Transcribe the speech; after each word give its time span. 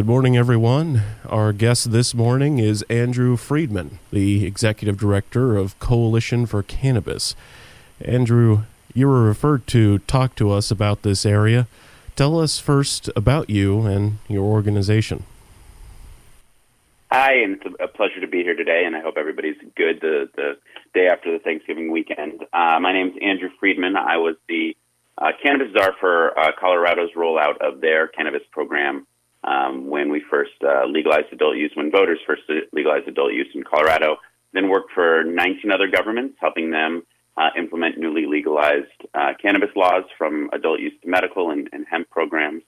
Good 0.00 0.06
morning, 0.06 0.34
everyone. 0.34 1.02
Our 1.28 1.52
guest 1.52 1.92
this 1.92 2.14
morning 2.14 2.58
is 2.58 2.80
Andrew 2.88 3.36
Freedman, 3.36 3.98
the 4.10 4.46
Executive 4.46 4.96
Director 4.96 5.58
of 5.58 5.78
Coalition 5.78 6.46
for 6.46 6.62
Cannabis. 6.62 7.36
Andrew, 8.00 8.62
you 8.94 9.08
were 9.08 9.22
referred 9.24 9.66
to 9.66 9.98
talk 9.98 10.34
to 10.36 10.52
us 10.52 10.70
about 10.70 11.02
this 11.02 11.26
area. 11.26 11.68
Tell 12.16 12.40
us 12.40 12.58
first 12.58 13.10
about 13.14 13.50
you 13.50 13.82
and 13.82 14.16
your 14.26 14.44
organization. 14.44 15.24
Hi, 17.12 17.34
and 17.34 17.60
it's 17.60 17.76
a 17.78 17.86
pleasure 17.86 18.22
to 18.22 18.26
be 18.26 18.42
here 18.42 18.56
today, 18.56 18.84
and 18.86 18.96
I 18.96 19.00
hope 19.00 19.18
everybody's 19.18 19.58
good 19.76 20.00
the, 20.00 20.30
the 20.34 20.52
day 20.94 21.08
after 21.08 21.30
the 21.30 21.40
Thanksgiving 21.40 21.92
weekend. 21.92 22.40
Uh, 22.54 22.80
my 22.80 22.94
name 22.94 23.08
is 23.08 23.16
Andrew 23.20 23.50
Freedman. 23.60 23.96
I 23.98 24.16
was 24.16 24.36
the 24.48 24.74
uh, 25.18 25.32
cannabis 25.42 25.74
czar 25.76 25.92
for 26.00 26.38
uh, 26.38 26.52
Colorado's 26.58 27.10
rollout 27.14 27.58
of 27.60 27.82
their 27.82 28.08
cannabis 28.08 28.40
program 28.50 29.06
um, 29.44 29.86
when 29.88 30.10
we 30.10 30.22
first 30.30 30.52
uh, 30.62 30.84
legalized 30.86 31.32
adult 31.32 31.56
use, 31.56 31.72
when 31.74 31.90
voters 31.90 32.18
first 32.26 32.42
legalized 32.72 33.08
adult 33.08 33.32
use 33.32 33.48
in 33.54 33.62
Colorado. 33.62 34.16
Then 34.52 34.68
worked 34.68 34.92
for 34.92 35.22
19 35.22 35.70
other 35.70 35.86
governments, 35.86 36.36
helping 36.40 36.70
them 36.70 37.04
uh, 37.36 37.50
implement 37.56 37.98
newly 37.98 38.26
legalized 38.26 38.90
uh, 39.14 39.32
cannabis 39.40 39.70
laws 39.76 40.04
from 40.18 40.50
adult 40.52 40.80
use 40.80 40.92
to 41.02 41.08
medical 41.08 41.50
and, 41.50 41.68
and 41.72 41.86
hemp 41.88 42.10
programs. 42.10 42.62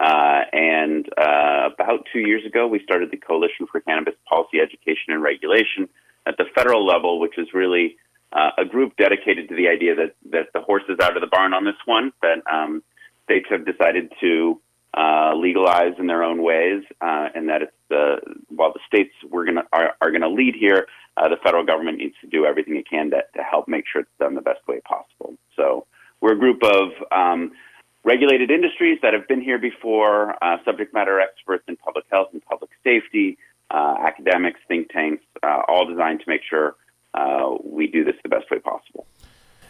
Uh, 0.00 0.42
and 0.52 1.08
uh, 1.18 1.68
about 1.72 2.06
two 2.12 2.20
years 2.20 2.44
ago, 2.44 2.66
we 2.66 2.80
started 2.82 3.10
the 3.10 3.16
Coalition 3.16 3.66
for 3.70 3.80
Cannabis 3.80 4.14
Policy 4.28 4.58
Education 4.58 5.12
and 5.12 5.22
Regulation 5.22 5.88
at 6.26 6.36
the 6.36 6.46
federal 6.54 6.86
level, 6.86 7.20
which 7.20 7.38
is 7.38 7.48
really 7.54 7.96
uh, 8.32 8.50
a 8.58 8.64
group 8.64 8.96
dedicated 8.96 9.48
to 9.48 9.54
the 9.54 9.68
idea 9.68 9.94
that, 9.94 10.14
that 10.30 10.48
the 10.54 10.60
horse 10.60 10.84
is 10.88 10.98
out 11.00 11.16
of 11.16 11.20
the 11.20 11.26
barn 11.26 11.52
on 11.52 11.64
this 11.64 11.74
one, 11.84 12.12
that 12.22 12.38
um, 12.50 12.82
states 13.24 13.46
have 13.50 13.66
decided 13.66 14.10
to 14.20 14.60
uh, 14.96 15.32
legalize 15.36 15.94
in 15.98 16.06
their 16.06 16.24
own 16.24 16.42
ways, 16.42 16.82
uh, 17.00 17.28
and 17.34 17.48
that 17.48 17.62
it's 17.62 17.72
the 17.88 18.16
while 18.48 18.72
the 18.72 18.80
states 18.86 19.12
we're 19.30 19.44
gonna 19.44 19.64
are, 19.72 19.94
are 20.00 20.10
gonna 20.10 20.28
lead 20.28 20.54
here, 20.54 20.86
uh, 21.16 21.28
the 21.28 21.36
federal 21.44 21.64
government 21.64 21.98
needs 21.98 22.14
to 22.20 22.26
do 22.26 22.44
everything 22.44 22.76
it 22.76 22.88
can 22.88 23.10
to, 23.10 23.22
to 23.36 23.42
help 23.42 23.68
make 23.68 23.84
sure 23.86 24.00
it's 24.02 24.10
done 24.18 24.34
the 24.34 24.40
best 24.40 24.66
way 24.66 24.80
possible. 24.80 25.34
So 25.56 25.86
we're 26.20 26.32
a 26.32 26.38
group 26.38 26.62
of 26.64 26.88
um, 27.12 27.52
regulated 28.04 28.50
industries 28.50 28.98
that 29.02 29.14
have 29.14 29.28
been 29.28 29.40
here 29.40 29.58
before, 29.58 30.42
uh, 30.42 30.56
subject 30.64 30.92
matter 30.92 31.20
experts 31.20 31.64
in 31.68 31.76
public 31.76 32.06
health 32.10 32.28
and 32.32 32.44
public 32.44 32.70
safety, 32.82 33.38
uh, 33.70 33.94
academics, 34.00 34.58
think 34.66 34.90
tanks, 34.90 35.22
uh, 35.42 35.62
all 35.68 35.86
designed 35.86 36.20
to 36.20 36.28
make 36.28 36.42
sure 36.48 36.74
we 37.62 37.86
do 37.86 38.04
this 38.04 38.14
the 38.22 38.28
best 38.28 38.50
way 38.50 38.58
possible. 38.58 39.06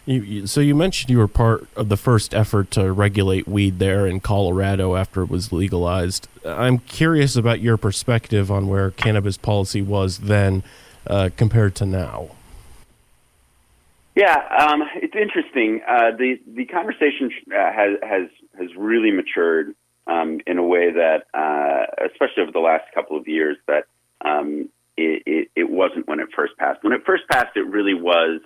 You, 0.05 0.21
you, 0.21 0.47
so 0.47 0.61
you 0.61 0.73
mentioned 0.73 1.11
you 1.11 1.19
were 1.19 1.27
part 1.27 1.67
of 1.75 1.89
the 1.89 1.97
first 1.97 2.33
effort 2.33 2.71
to 2.71 2.91
regulate 2.91 3.47
weed 3.47 3.77
there 3.77 4.07
in 4.07 4.19
Colorado 4.19 4.95
after 4.95 5.21
it 5.21 5.29
was 5.29 5.51
legalized. 5.51 6.27
I'm 6.43 6.79
curious 6.79 7.35
about 7.35 7.61
your 7.61 7.77
perspective 7.77 8.51
on 8.51 8.67
where 8.67 8.89
cannabis 8.89 9.37
policy 9.37 9.81
was 9.81 10.19
then 10.19 10.63
uh, 11.05 11.29
compared 11.37 11.75
to 11.75 11.85
now. 11.85 12.29
Yeah, 14.15 14.37
um, 14.59 14.83
it's 14.95 15.15
interesting. 15.15 15.81
Uh, 15.87 16.11
the 16.17 16.39
the 16.45 16.65
conversation 16.65 17.31
uh, 17.47 17.71
has 17.71 17.97
has 18.03 18.27
has 18.59 18.75
really 18.75 19.09
matured 19.09 19.73
um, 20.07 20.41
in 20.45 20.57
a 20.57 20.63
way 20.63 20.91
that, 20.91 21.27
uh, 21.33 21.85
especially 22.05 22.43
over 22.43 22.51
the 22.51 22.59
last 22.59 22.83
couple 22.93 23.15
of 23.15 23.27
years, 23.27 23.55
that 23.67 23.85
um, 24.25 24.67
it, 24.97 25.23
it, 25.25 25.51
it 25.55 25.69
wasn't 25.69 26.07
when 26.07 26.19
it 26.19 26.27
first 26.35 26.57
passed. 26.57 26.83
When 26.83 26.91
it 26.91 27.03
first 27.05 27.23
passed, 27.29 27.55
it 27.55 27.65
really 27.65 27.93
was 27.93 28.41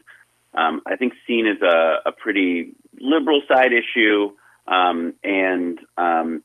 um, 0.55 0.81
I 0.85 0.95
think 0.95 1.13
seen 1.27 1.47
as 1.47 1.61
a, 1.61 2.09
a 2.09 2.11
pretty 2.11 2.75
liberal 2.99 3.41
side 3.47 3.71
issue 3.73 4.31
um, 4.67 5.13
and 5.23 5.79
um, 5.97 6.43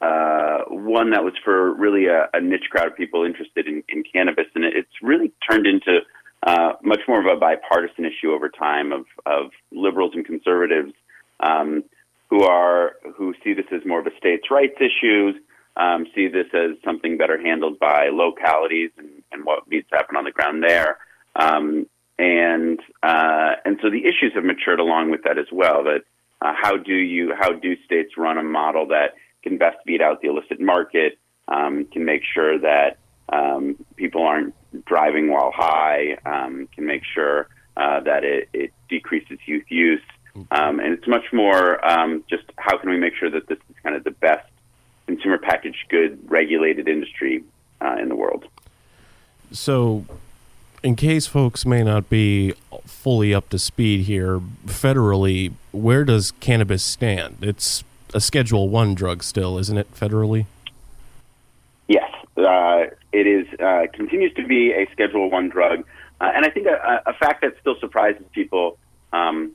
uh, 0.00 0.64
one 0.68 1.10
that 1.10 1.24
was 1.24 1.34
for 1.44 1.72
really 1.74 2.06
a, 2.06 2.28
a, 2.34 2.40
niche 2.40 2.68
crowd 2.70 2.88
of 2.88 2.96
people 2.96 3.24
interested 3.24 3.66
in, 3.66 3.82
in 3.88 4.02
cannabis. 4.02 4.46
And 4.54 4.64
it, 4.64 4.74
it's 4.76 4.90
really 5.00 5.32
turned 5.48 5.66
into 5.66 6.00
uh, 6.44 6.72
much 6.82 7.00
more 7.06 7.20
of 7.20 7.26
a 7.26 7.38
bipartisan 7.38 8.04
issue 8.04 8.32
over 8.32 8.48
time 8.48 8.92
of, 8.92 9.04
of 9.26 9.52
liberals 9.70 10.12
and 10.14 10.26
conservatives 10.26 10.92
um, 11.40 11.84
who 12.30 12.42
are 12.42 12.96
who 13.16 13.34
see 13.44 13.54
this 13.54 13.66
as 13.72 13.82
more 13.86 14.00
of 14.00 14.06
a 14.06 14.16
states' 14.16 14.50
rights 14.50 14.76
issue, 14.80 15.32
um, 15.76 16.06
see 16.14 16.28
this 16.28 16.46
as 16.52 16.70
something 16.84 17.16
better 17.16 17.40
handled 17.40 17.78
by 17.78 18.08
localities 18.12 18.90
and, 18.98 19.22
and 19.30 19.44
what 19.44 19.68
needs 19.68 19.88
to 19.90 19.96
happen 19.96 20.16
on 20.16 20.24
the 20.24 20.32
ground 20.32 20.64
there. 20.66 20.98
Um, 21.36 21.86
and 22.22 22.78
uh, 23.02 23.56
and 23.64 23.78
so 23.82 23.90
the 23.90 24.04
issues 24.04 24.32
have 24.34 24.44
matured 24.44 24.78
along 24.78 25.10
with 25.10 25.24
that 25.24 25.38
as 25.38 25.46
well. 25.50 25.82
That 25.82 26.02
uh, 26.40 26.52
how 26.56 26.76
do 26.76 26.94
you 26.94 27.34
how 27.38 27.52
do 27.52 27.74
states 27.84 28.12
run 28.16 28.38
a 28.38 28.44
model 28.44 28.86
that 28.88 29.14
can 29.42 29.58
best 29.58 29.78
beat 29.84 30.00
out 30.00 30.22
the 30.22 30.28
illicit 30.28 30.60
market, 30.60 31.18
um, 31.48 31.84
can 31.86 32.04
make 32.04 32.22
sure 32.32 32.60
that 32.60 32.98
um, 33.30 33.76
people 33.96 34.22
aren't 34.22 34.54
driving 34.84 35.30
while 35.30 35.50
high, 35.52 36.16
um, 36.24 36.68
can 36.74 36.86
make 36.86 37.02
sure 37.12 37.48
uh, 37.76 37.98
that 38.00 38.22
it, 38.22 38.48
it, 38.52 38.72
decreases 38.88 39.38
youth 39.46 39.64
use, 39.68 40.02
um, 40.50 40.78
and 40.78 40.92
it's 40.92 41.08
much 41.08 41.24
more 41.32 41.84
um, 41.84 42.22
just 42.30 42.44
how 42.56 42.76
can 42.76 42.90
we 42.90 42.98
make 42.98 43.14
sure 43.16 43.30
that 43.30 43.48
this 43.48 43.58
is 43.68 43.76
kind 43.82 43.96
of 43.96 44.04
the 44.04 44.10
best 44.10 44.46
consumer 45.06 45.38
packaged 45.38 45.84
good 45.88 46.18
regulated 46.30 46.86
industry 46.86 47.42
uh, 47.80 47.96
in 48.00 48.08
the 48.08 48.14
world. 48.14 48.44
So 49.50 50.04
in 50.82 50.96
case 50.96 51.26
folks 51.26 51.64
may 51.64 51.82
not 51.82 52.08
be 52.10 52.54
fully 52.86 53.32
up 53.32 53.48
to 53.50 53.58
speed 53.58 54.02
here, 54.02 54.40
federally, 54.66 55.52
where 55.70 56.04
does 56.04 56.32
cannabis 56.40 56.82
stand? 56.82 57.38
It's 57.40 57.84
a 58.14 58.20
Schedule 58.20 58.68
One 58.68 58.94
drug 58.94 59.22
still, 59.22 59.58
isn't 59.58 59.78
it? 59.78 59.92
Federally. 59.94 60.46
Yes, 61.88 62.10
uh, 62.36 62.86
it 63.12 63.26
is. 63.26 63.46
Uh, 63.60 63.86
continues 63.92 64.32
to 64.34 64.46
be 64.46 64.72
a 64.72 64.88
Schedule 64.92 65.30
One 65.30 65.48
drug, 65.48 65.84
uh, 66.20 66.30
and 66.34 66.44
I 66.44 66.50
think 66.50 66.66
a, 66.66 67.02
a, 67.06 67.14
fact 67.14 67.42
that 67.42 67.54
still 67.60 67.76
surprises 67.80 68.22
people, 68.32 68.78
um, 69.12 69.52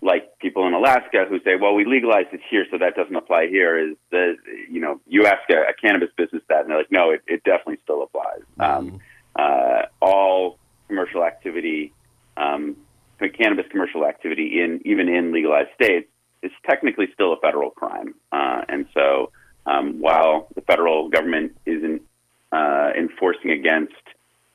like 0.00 0.38
people 0.38 0.66
in 0.66 0.74
Alaska 0.74 1.24
who 1.28 1.40
say, 1.40 1.56
"Well, 1.56 1.74
we 1.74 1.84
legalized 1.84 2.32
it 2.32 2.40
here, 2.48 2.66
so 2.70 2.78
that 2.78 2.94
doesn't 2.94 3.14
apply 3.14 3.48
here." 3.48 3.78
Is 3.78 3.96
that 4.10 4.36
you 4.70 4.80
know 4.80 5.00
you 5.06 5.26
ask 5.26 5.48
a, 5.50 5.70
a 5.70 5.74
cannabis 5.80 6.10
business 6.16 6.42
that, 6.48 6.60
and 6.62 6.70
they're 6.70 6.78
like, 6.78 6.92
"No, 6.92 7.10
it, 7.10 7.22
it 7.26 7.44
definitely 7.44 7.78
still 7.84 8.02
applies." 8.02 8.42
Mm. 8.58 9.00
Uh, 9.38 9.82
all 10.02 10.58
commercial 10.88 11.22
activity, 11.24 11.92
um, 12.36 12.76
cannabis 13.38 13.66
commercial 13.70 14.04
activity 14.04 14.60
in 14.60 14.80
even 14.84 15.08
in 15.08 15.32
legalized 15.32 15.70
states 15.74 16.08
is 16.42 16.52
technically 16.68 17.06
still 17.14 17.32
a 17.32 17.36
federal 17.40 17.70
crime. 17.70 18.14
Uh, 18.32 18.62
and 18.68 18.86
so, 18.94 19.30
um, 19.66 20.00
while 20.00 20.48
the 20.54 20.60
federal 20.62 21.08
government 21.08 21.56
isn't 21.66 22.02
uh, 22.52 22.90
enforcing 22.96 23.50
against 23.50 23.92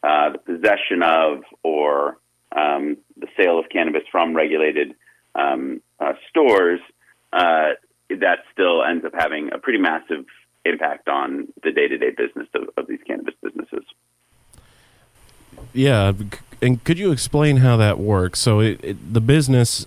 uh, 0.04 0.32
the 0.32 0.40
possession 0.40 1.02
of 1.02 1.44
or 1.64 2.18
um, 2.56 2.98
the 3.18 3.28
sale 3.38 3.60
of 3.60 3.66
cannabis 3.70 4.04
from 4.12 4.36
regulated 4.36 4.96
um, 5.36 5.82
uh, 6.00 6.14
stores, 6.30 6.80
uh, 7.32 7.70
that 8.10 8.40
still 8.52 8.84
ends 8.84 9.06
up 9.06 9.14
having 9.18 9.52
a 9.54 9.58
pretty 9.58 9.80
massive 9.80 10.26
impact 10.66 11.08
on 11.10 11.48
the 11.64 11.72
day-to-day 11.72 12.12
business 12.12 12.48
of, 12.54 12.70
of 12.78 12.88
these 12.88 13.00
cannabis 13.06 13.33
yeah, 15.74 16.14
and 16.62 16.84
could 16.84 16.98
you 16.98 17.12
explain 17.12 17.58
how 17.58 17.78
that 17.78 18.00
works? 18.00 18.40
So 18.40 18.60
it, 18.60 18.80
it, 18.84 19.14
the 19.14 19.22
business 19.22 19.86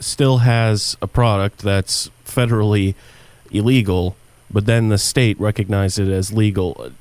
still 0.00 0.38
has 0.38 0.96
a 1.00 1.06
product 1.06 1.58
that's 1.58 2.10
federally 2.24 2.94
illegal, 3.50 4.16
but 4.50 4.66
then 4.66 4.88
the 4.88 4.98
state 4.98 5.38
recognizes 5.40 6.08
it 6.08 6.12
as 6.12 6.32
legal. 6.32 6.92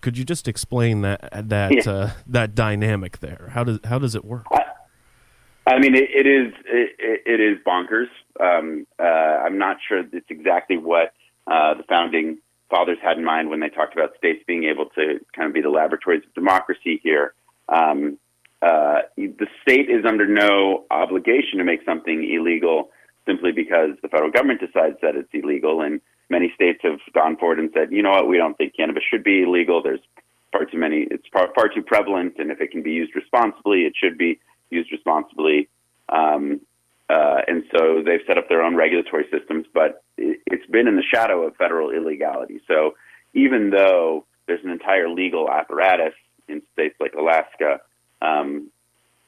Could 0.00 0.18
you 0.18 0.24
just 0.24 0.46
explain 0.46 1.02
that 1.02 1.48
that 1.48 1.72
yeah. 1.72 1.90
uh, 1.90 2.10
that 2.26 2.54
dynamic 2.54 3.20
there? 3.20 3.50
How 3.52 3.64
does 3.64 3.78
how 3.84 3.98
does 3.98 4.14
it 4.14 4.24
work? 4.24 4.46
I, 4.52 4.62
I 5.66 5.78
mean, 5.78 5.94
it, 5.94 6.10
it 6.10 6.26
is 6.26 6.52
it, 6.66 7.22
it 7.26 7.40
is 7.40 7.58
bonkers. 7.66 8.08
Um, 8.38 8.86
uh, 8.98 9.04
I'm 9.04 9.58
not 9.58 9.78
sure 9.86 10.04
it's 10.12 10.26
exactly 10.28 10.76
what 10.76 11.12
uh, 11.46 11.74
the 11.74 11.84
founding 11.88 12.38
fathers 12.70 12.98
had 13.02 13.16
in 13.16 13.24
mind 13.24 13.50
when 13.50 13.60
they 13.60 13.68
talked 13.68 13.94
about 13.94 14.16
states 14.16 14.42
being 14.46 14.64
able 14.64 14.86
to 14.90 15.20
kind 15.34 15.48
of 15.48 15.54
be 15.54 15.60
the 15.60 15.70
laboratories 15.70 16.22
of 16.26 16.34
democracy 16.34 17.00
here. 17.02 17.34
Um, 17.68 18.18
uh, 18.62 19.02
the 19.16 19.46
state 19.62 19.90
is 19.90 20.04
under 20.06 20.26
no 20.26 20.84
obligation 20.90 21.58
to 21.58 21.64
make 21.64 21.84
something 21.84 22.24
illegal 22.24 22.90
simply 23.26 23.52
because 23.52 23.90
the 24.02 24.08
federal 24.08 24.30
government 24.30 24.60
decides 24.60 24.96
that 25.02 25.16
it's 25.16 25.28
illegal. 25.32 25.82
And 25.82 26.00
many 26.30 26.52
states 26.54 26.80
have 26.82 26.98
gone 27.12 27.36
forward 27.36 27.58
and 27.58 27.70
said, 27.74 27.92
you 27.92 28.02
know 28.02 28.10
what, 28.10 28.28
we 28.28 28.38
don't 28.38 28.56
think 28.56 28.74
cannabis 28.76 29.02
should 29.10 29.24
be 29.24 29.42
illegal. 29.42 29.82
There's 29.82 30.00
far 30.52 30.64
too 30.64 30.78
many, 30.78 31.06
it's 31.10 31.26
far, 31.32 31.48
far 31.54 31.68
too 31.68 31.82
prevalent. 31.82 32.34
And 32.38 32.50
if 32.50 32.60
it 32.60 32.70
can 32.70 32.82
be 32.82 32.92
used 32.92 33.14
responsibly, 33.14 33.82
it 33.82 33.94
should 33.96 34.16
be 34.16 34.40
used 34.70 34.90
responsibly. 34.92 35.68
Um, 36.08 36.60
uh, 37.10 37.42
and 37.46 37.64
so 37.74 38.02
they've 38.04 38.24
set 38.26 38.38
up 38.38 38.48
their 38.48 38.62
own 38.62 38.76
regulatory 38.76 39.26
systems, 39.30 39.66
but 39.74 40.02
it, 40.16 40.40
it's 40.46 40.66
been 40.70 40.88
in 40.88 40.96
the 40.96 41.02
shadow 41.02 41.42
of 41.42 41.54
federal 41.56 41.90
illegality. 41.90 42.60
So 42.66 42.94
even 43.34 43.70
though 43.70 44.24
there's 44.46 44.64
an 44.64 44.70
entire 44.70 45.08
legal 45.08 45.50
apparatus 45.50 46.14
in 46.48 46.62
states 46.72 46.96
like 47.00 47.14
Alaska, 47.14 47.80
um, 48.22 48.70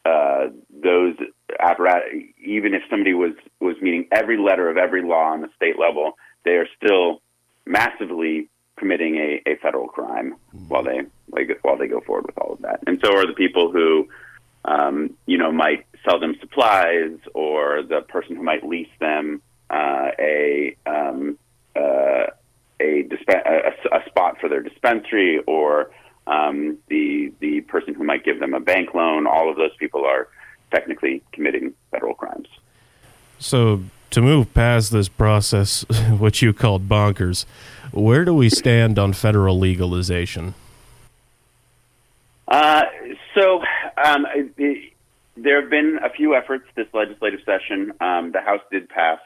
uh, 0.04 0.48
those 0.82 1.16
apparatus, 1.58 2.22
even 2.44 2.74
if 2.74 2.82
somebody 2.88 3.14
was 3.14 3.32
was 3.60 3.76
meeting 3.80 4.06
every 4.12 4.38
letter 4.38 4.70
of 4.70 4.76
every 4.76 5.02
law 5.02 5.32
on 5.32 5.40
the 5.40 5.50
state 5.56 5.78
level, 5.78 6.16
they 6.44 6.52
are 6.52 6.68
still 6.76 7.20
massively 7.64 8.48
committing 8.76 9.16
a, 9.16 9.42
a 9.46 9.56
federal 9.56 9.88
crime 9.88 10.36
while 10.68 10.84
they 10.84 11.00
like, 11.30 11.58
while 11.62 11.76
they 11.76 11.88
go 11.88 12.00
forward 12.00 12.26
with 12.26 12.38
all 12.38 12.52
of 12.52 12.60
that. 12.62 12.80
And 12.86 13.00
so 13.04 13.16
are 13.16 13.26
the 13.26 13.32
people 13.32 13.72
who, 13.72 14.08
um, 14.64 15.16
you 15.26 15.38
know, 15.38 15.50
might 15.50 15.86
sell 16.04 16.20
them 16.20 16.36
supplies, 16.40 17.18
or 17.34 17.82
the 17.82 18.02
person 18.02 18.36
who 18.36 18.42
might 18.42 18.64
lease 18.64 18.88
them 19.00 19.42
uh, 19.70 20.10
a 20.18 20.76
um, 20.86 21.38
uh, 21.74 22.26
a, 22.78 23.02
disp- 23.08 23.28
a, 23.28 23.72
a 23.92 24.04
spot 24.06 24.38
for 24.40 24.48
their 24.48 24.62
dispensary, 24.62 25.40
or 25.46 25.90
um, 26.26 26.78
the 26.88 27.32
the 27.40 27.60
person 27.62 27.94
who 27.94 28.04
might 28.04 28.24
give 28.24 28.40
them 28.40 28.54
a 28.54 28.60
bank 28.60 28.94
loan. 28.94 29.26
All 29.26 29.50
of 29.50 29.56
those 29.56 29.74
people 29.78 30.04
are 30.04 30.28
technically 30.70 31.22
committing 31.32 31.74
federal 31.90 32.14
crimes. 32.14 32.48
So 33.38 33.82
to 34.10 34.22
move 34.22 34.52
past 34.54 34.92
this 34.92 35.08
process, 35.08 35.82
what 36.18 36.42
you 36.42 36.52
called 36.52 36.88
bonkers, 36.88 37.44
where 37.92 38.24
do 38.24 38.34
we 38.34 38.48
stand 38.48 38.98
on 38.98 39.12
federal 39.12 39.58
legalization? 39.58 40.54
Uh, 42.48 42.82
so 43.34 43.60
um, 44.02 44.26
it, 44.56 44.92
there 45.36 45.60
have 45.60 45.70
been 45.70 45.98
a 46.02 46.10
few 46.10 46.34
efforts 46.34 46.64
this 46.74 46.86
legislative 46.94 47.40
session. 47.44 47.92
Um, 48.00 48.32
the 48.32 48.40
House 48.40 48.62
did 48.70 48.88
pass 48.88 49.18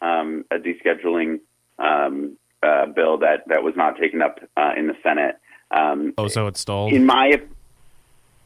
um, 0.00 0.44
a 0.50 0.56
descheduling 0.56 1.40
um, 1.78 2.36
uh, 2.62 2.86
bill 2.86 3.18
that, 3.18 3.48
that 3.48 3.62
was 3.62 3.74
not 3.76 3.98
taken 3.98 4.22
up 4.22 4.38
uh, 4.56 4.72
in 4.76 4.86
the 4.86 4.96
Senate. 5.02 5.36
Um, 5.70 6.14
oh, 6.16 6.28
so 6.28 6.46
it's 6.46 6.60
stalled. 6.60 6.92
In 6.92 7.06
my 7.06 7.26
it, 7.26 7.48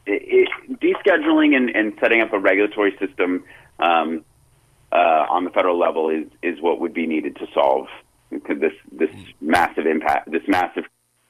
it, 0.05 0.49
descheduling 0.79 1.55
and, 1.55 1.69
and, 1.69 1.93
setting 1.99 2.21
up 2.21 2.33
a 2.33 2.39
regulatory 2.39 2.95
system 2.99 3.43
um, 3.79 4.25
uh, 4.91 5.25
on 5.29 5.43
the 5.43 5.51
federal 5.51 5.77
level 5.77 6.09
is 6.09 6.27
is 6.41 6.59
what 6.61 6.79
would 6.79 6.93
be 6.93 7.05
needed 7.05 7.35
to 7.37 7.47
solve 7.53 7.87
this 8.31 8.73
this 8.91 9.09
massive 9.39 9.85
impact, 9.85 10.31
this 10.31 10.43
massive 10.47 10.85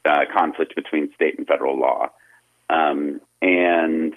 uh, 0.05 0.21
conflict 0.33 0.75
between 0.75 1.13
state 1.13 1.37
and 1.37 1.47
federal 1.47 1.77
law, 1.77 2.09
um, 2.69 3.19
and 3.41 4.13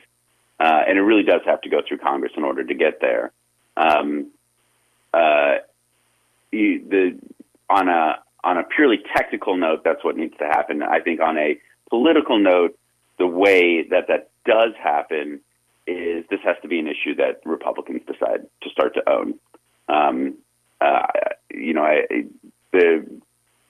uh, 0.60 0.82
and 0.86 0.98
it 0.98 1.02
really 1.02 1.24
does 1.24 1.40
have 1.44 1.60
to 1.62 1.68
go 1.68 1.80
through 1.86 1.98
Congress 1.98 2.32
in 2.36 2.44
order 2.44 2.64
to 2.64 2.74
get 2.74 3.00
there. 3.00 3.32
Um, 3.76 4.28
uh, 5.12 5.56
you, 6.52 6.86
the 6.88 7.18
on 7.68 7.88
a 7.88 8.23
on 8.44 8.58
a 8.58 8.62
purely 8.62 8.98
technical 9.16 9.56
note, 9.56 9.82
that's 9.84 10.04
what 10.04 10.16
needs 10.16 10.36
to 10.38 10.44
happen. 10.44 10.82
I 10.82 11.00
think 11.00 11.20
on 11.20 11.38
a 11.38 11.58
political 11.88 12.38
note, 12.38 12.78
the 13.18 13.26
way 13.26 13.82
that 13.88 14.08
that 14.08 14.30
does 14.44 14.72
happen 14.82 15.40
is 15.86 16.24
this 16.30 16.40
has 16.44 16.56
to 16.62 16.68
be 16.68 16.78
an 16.78 16.86
issue 16.86 17.14
that 17.16 17.40
Republicans 17.44 18.02
decide 18.06 18.46
to 18.62 18.70
start 18.70 18.94
to 18.94 19.10
own. 19.10 19.34
Um, 19.88 20.36
uh, 20.80 21.06
you 21.52 21.72
know, 21.72 21.82
I, 21.82 22.24
the 22.72 23.06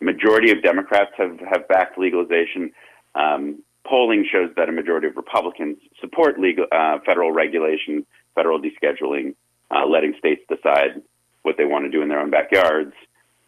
majority 0.00 0.50
of 0.50 0.62
Democrats 0.62 1.12
have, 1.19 1.38
have 1.41 1.69
backed 1.69 1.99
legalization. 1.99 2.73
Um, 3.15 3.62
polling 3.87 4.27
shows 4.31 4.50
that 4.56 4.69
a 4.69 4.73
majority 4.73 5.06
of 5.06 5.17
Republicans 5.17 5.79
support 6.00 6.38
legal 6.38 6.67
uh, 6.73 6.99
federal 7.05 7.32
regulation, 7.32 8.06
federal 8.35 8.61
descheduling, 8.61 9.35
uh, 9.70 9.87
letting 9.87 10.15
states 10.19 10.43
decide 10.49 11.03
what 11.43 11.56
they 11.59 11.65
want 11.65 11.85
to 11.85 11.91
do 11.91 12.03
in 12.03 12.09
their 12.09 12.20
own 12.20 12.31
backyards. 12.31 12.94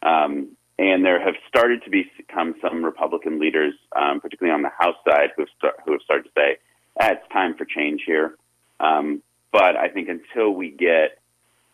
Um, 0.02 0.55
and 0.78 1.04
there 1.04 1.20
have 1.20 1.34
started 1.48 1.82
to 1.84 1.90
become 1.90 2.54
some 2.60 2.84
Republican 2.84 3.38
leaders, 3.40 3.74
um, 3.94 4.20
particularly 4.20 4.54
on 4.54 4.62
the 4.62 4.70
House 4.78 4.96
side, 5.08 5.30
who 5.36 5.42
have, 5.42 5.48
start, 5.56 5.74
who 5.84 5.92
have 5.92 6.02
started 6.02 6.24
to 6.24 6.30
say, 6.36 6.58
ah, 7.00 7.12
"It's 7.12 7.32
time 7.32 7.54
for 7.56 7.64
change 7.64 8.02
here." 8.06 8.36
Um, 8.80 9.22
but 9.52 9.76
I 9.76 9.88
think 9.88 10.08
until 10.08 10.50
we 10.50 10.70
get 10.70 11.18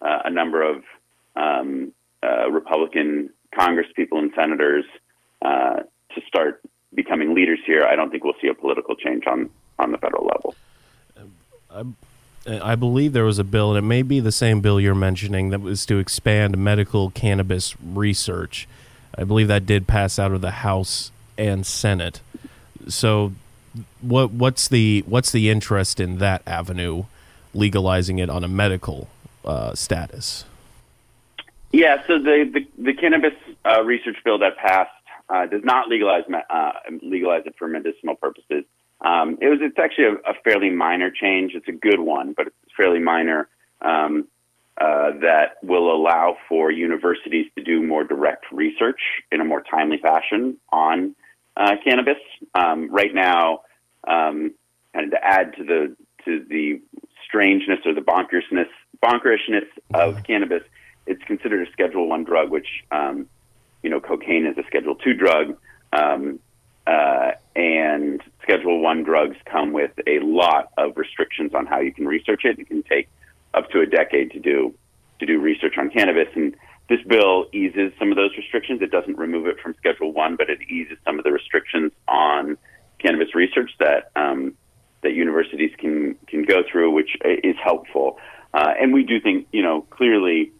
uh, 0.00 0.20
a 0.24 0.30
number 0.30 0.62
of 0.62 0.84
um, 1.34 1.92
uh, 2.22 2.50
Republican 2.50 3.30
Congress 3.54 3.88
people 3.96 4.18
and 4.18 4.30
senators 4.36 4.84
uh, 5.42 5.80
to 6.14 6.20
start 6.28 6.62
becoming 6.94 7.34
leaders 7.34 7.58
here, 7.66 7.84
I 7.84 7.96
don't 7.96 8.10
think 8.10 8.22
we'll 8.22 8.34
see 8.40 8.48
a 8.48 8.54
political 8.54 8.94
change 8.94 9.26
on 9.26 9.50
on 9.78 9.90
the 9.90 9.98
federal 9.98 10.26
level. 10.26 10.54
I, 11.74 11.84
I 12.72 12.74
believe 12.76 13.12
there 13.12 13.24
was 13.24 13.38
a 13.38 13.44
bill, 13.44 13.70
and 13.70 13.78
it 13.78 13.86
may 13.86 14.02
be 14.02 14.20
the 14.20 14.32
same 14.32 14.60
bill 14.60 14.80
you're 14.80 14.94
mentioning, 14.94 15.50
that 15.50 15.60
was 15.60 15.86
to 15.86 15.98
expand 15.98 16.58
medical 16.58 17.10
cannabis 17.10 17.74
research. 17.82 18.68
I 19.16 19.24
believe 19.24 19.48
that 19.48 19.66
did 19.66 19.86
pass 19.86 20.18
out 20.18 20.32
of 20.32 20.40
the 20.40 20.50
House 20.50 21.10
and 21.36 21.66
Senate. 21.66 22.20
So, 22.88 23.32
what 24.00 24.30
what's 24.30 24.68
the 24.68 25.04
what's 25.06 25.32
the 25.32 25.50
interest 25.50 26.00
in 26.00 26.18
that 26.18 26.42
avenue, 26.46 27.04
legalizing 27.54 28.18
it 28.18 28.30
on 28.30 28.44
a 28.44 28.48
medical 28.48 29.08
uh, 29.44 29.74
status? 29.74 30.44
Yeah, 31.72 32.02
so 32.06 32.18
the 32.18 32.50
the, 32.52 32.82
the 32.82 32.94
cannabis 32.94 33.34
uh, 33.64 33.82
research 33.82 34.16
bill 34.24 34.38
that 34.38 34.56
passed 34.56 34.90
uh, 35.28 35.46
does 35.46 35.64
not 35.64 35.88
legalize 35.88 36.24
uh, 36.50 36.72
legalize 37.02 37.42
it 37.46 37.54
for 37.58 37.68
medicinal 37.68 38.14
purposes. 38.14 38.64
Um, 39.00 39.38
it 39.40 39.48
was 39.48 39.58
it's 39.60 39.78
actually 39.78 40.04
a, 40.04 40.30
a, 40.30 40.34
fairly 40.44 40.70
minor 40.70 41.10
change. 41.10 41.54
It's 41.54 41.66
a 41.68 41.72
good 41.72 41.98
one, 41.98 42.34
but 42.36 42.46
it's 42.46 42.56
fairly 42.76 43.00
minor. 43.00 43.48
Um, 43.80 44.28
uh, 44.82 45.12
that 45.20 45.58
will 45.62 45.94
allow 45.94 46.36
for 46.48 46.72
universities 46.72 47.46
to 47.56 47.62
do 47.62 47.80
more 47.80 48.02
direct 48.02 48.46
research 48.50 49.00
in 49.30 49.40
a 49.40 49.44
more 49.44 49.62
timely 49.62 49.98
fashion 49.98 50.56
on 50.72 51.14
uh, 51.56 51.76
cannabis. 51.84 52.16
Um, 52.56 52.90
right 52.90 53.14
now, 53.14 53.60
um, 54.08 54.52
and 54.92 55.12
to 55.12 55.18
add 55.22 55.54
to 55.56 55.62
the 55.62 55.96
to 56.24 56.44
the 56.48 56.80
strangeness 57.24 57.78
or 57.86 57.94
the 57.94 58.00
bonkersness 58.00 58.66
bonkerishness 59.00 59.68
of 59.94 60.24
cannabis, 60.24 60.64
it's 61.06 61.22
considered 61.24 61.68
a 61.68 61.70
Schedule 61.70 62.08
One 62.08 62.24
drug, 62.24 62.50
which 62.50 62.68
um, 62.90 63.28
you 63.84 63.90
know 63.90 64.00
cocaine 64.00 64.46
is 64.46 64.58
a 64.58 64.66
Schedule 64.66 64.96
Two 64.96 65.14
drug, 65.14 65.56
um, 65.92 66.40
uh, 66.88 67.32
and 67.54 68.20
Schedule 68.42 68.80
One 68.80 69.04
drugs 69.04 69.36
come 69.44 69.72
with 69.72 69.92
a 70.08 70.18
lot 70.18 70.72
of 70.76 70.96
restrictions 70.96 71.54
on 71.54 71.66
how 71.66 71.78
you 71.78 71.92
can 71.92 72.08
research 72.08 72.40
it. 72.44 72.58
It 72.58 72.66
can 72.66 72.82
take 72.82 73.08
up 73.54 73.70
to 73.70 73.80
a 73.80 73.86
decade 73.86 74.30
to 74.32 74.40
do 74.40 74.74
to 75.20 75.26
do 75.26 75.40
research 75.40 75.74
on 75.78 75.90
cannabis. 75.90 76.28
And 76.34 76.54
this 76.88 77.00
bill 77.06 77.46
eases 77.52 77.92
some 77.98 78.10
of 78.10 78.16
those 78.16 78.36
restrictions. 78.36 78.82
It 78.82 78.90
doesn't 78.90 79.16
remove 79.16 79.46
it 79.46 79.60
from 79.60 79.74
Schedule 79.78 80.12
One, 80.12 80.36
but 80.36 80.50
it 80.50 80.60
eases 80.68 80.98
some 81.04 81.18
of 81.18 81.24
the 81.24 81.32
restrictions 81.32 81.92
on 82.08 82.58
cannabis 82.98 83.34
research 83.34 83.70
that 83.78 84.10
um, 84.16 84.54
that 85.02 85.12
universities 85.12 85.72
can 85.78 86.16
can 86.26 86.44
go 86.44 86.62
through, 86.70 86.90
which 86.90 87.16
is 87.24 87.56
helpful. 87.62 88.18
Uh, 88.54 88.74
and 88.78 88.92
we 88.92 89.02
do 89.02 89.20
think, 89.20 89.46
you 89.52 89.62
know, 89.62 89.82
clearly, 89.90 90.52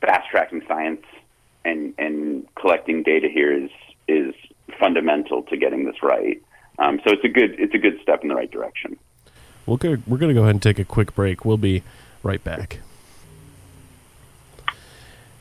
fast 0.00 0.28
tracking 0.30 0.62
science 0.66 1.04
and 1.64 1.94
and 1.98 2.46
collecting 2.54 3.02
data 3.02 3.28
here 3.32 3.52
is 3.52 3.70
is 4.08 4.34
fundamental 4.78 5.42
to 5.44 5.56
getting 5.56 5.84
this 5.84 6.02
right. 6.02 6.42
Um, 6.78 7.00
so 7.04 7.12
it's 7.12 7.24
a 7.24 7.28
good 7.28 7.56
it's 7.58 7.74
a 7.74 7.78
good 7.78 7.98
step 8.02 8.22
in 8.22 8.28
the 8.28 8.34
right 8.34 8.50
direction. 8.50 8.98
We're 9.66 9.76
going 9.76 10.28
to 10.28 10.34
go 10.34 10.42
ahead 10.42 10.54
and 10.54 10.62
take 10.62 10.78
a 10.78 10.84
quick 10.84 11.14
break. 11.14 11.44
We'll 11.44 11.56
be 11.56 11.82
right 12.26 12.42
back. 12.42 12.80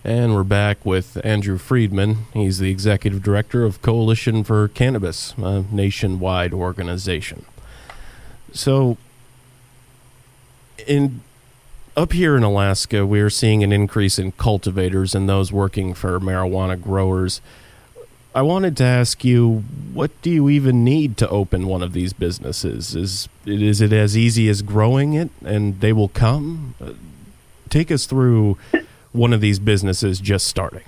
And 0.04 0.36
we're 0.36 0.44
back 0.44 0.86
with 0.86 1.20
Andrew 1.25 1.58
Freedman. 1.58 2.27
He's 2.32 2.60
the 2.60 2.70
executive 2.70 3.24
director 3.24 3.63
of 3.63 3.82
Coalition 3.82 4.44
for 4.44 4.68
Cannabis, 4.68 5.34
a 5.39 5.63
nationwide 5.72 6.54
organization. 6.54 7.46
So, 8.54 8.98
in 10.86 11.22
up 11.98 12.13
here 12.13 12.38
in 12.38 12.44
Alaska, 12.44 13.04
we're 13.04 13.32
seeing 13.32 13.63
an 13.63 13.72
increase 13.72 14.20
in 14.20 14.34
cultivators 14.34 15.15
and 15.15 15.27
those 15.27 15.51
working 15.51 15.96
for 15.96 16.20
marijuana 16.20 16.80
growers. 16.80 17.42
I 18.36 18.42
wanted 18.42 18.75
to 18.77 18.84
ask 18.84 19.24
you, 19.24 19.63
what 19.94 20.12
do 20.22 20.30
you 20.30 20.50
even 20.50 20.84
need 20.84 21.15
to 21.20 21.30
open 21.30 21.68
one 21.68 21.82
of 21.82 21.94
these 21.94 22.12
businesses? 22.12 22.94
Is 22.94 23.30
is 23.46 23.80
it 23.80 23.94
as 23.94 24.18
easy 24.18 24.50
as 24.50 24.62
growing 24.62 25.13
it, 25.13 25.30
and 25.46 25.80
they 25.80 25.94
will 25.94 26.10
come? 26.10 26.75
Uh, 26.82 26.92
take 27.70 27.89
us 27.92 28.06
through 28.06 28.58
one 29.13 29.32
of 29.32 29.39
these 29.39 29.58
businesses 29.58 30.20
just 30.20 30.48
starting. 30.48 30.84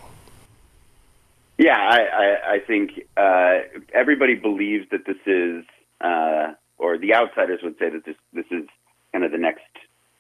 Yeah, 1.58 1.77
I, 1.77 2.00
I, 2.00 2.51
I 2.56 2.60
think 2.60 2.92
uh, 3.16 3.60
everybody 3.94 4.36
believes 4.36 4.86
that 4.92 5.06
this 5.06 5.18
is, 5.25 5.63
uh, 6.01 6.54
or 6.77 6.98
the 6.98 7.16
outsiders 7.16 7.62
would 7.63 7.77
say 7.80 7.89
that 7.89 8.04
this 8.04 8.18
this 8.34 8.46
is 8.51 8.68
kind 9.13 9.24
of 9.24 9.32
the 9.32 9.38
next 9.38 9.63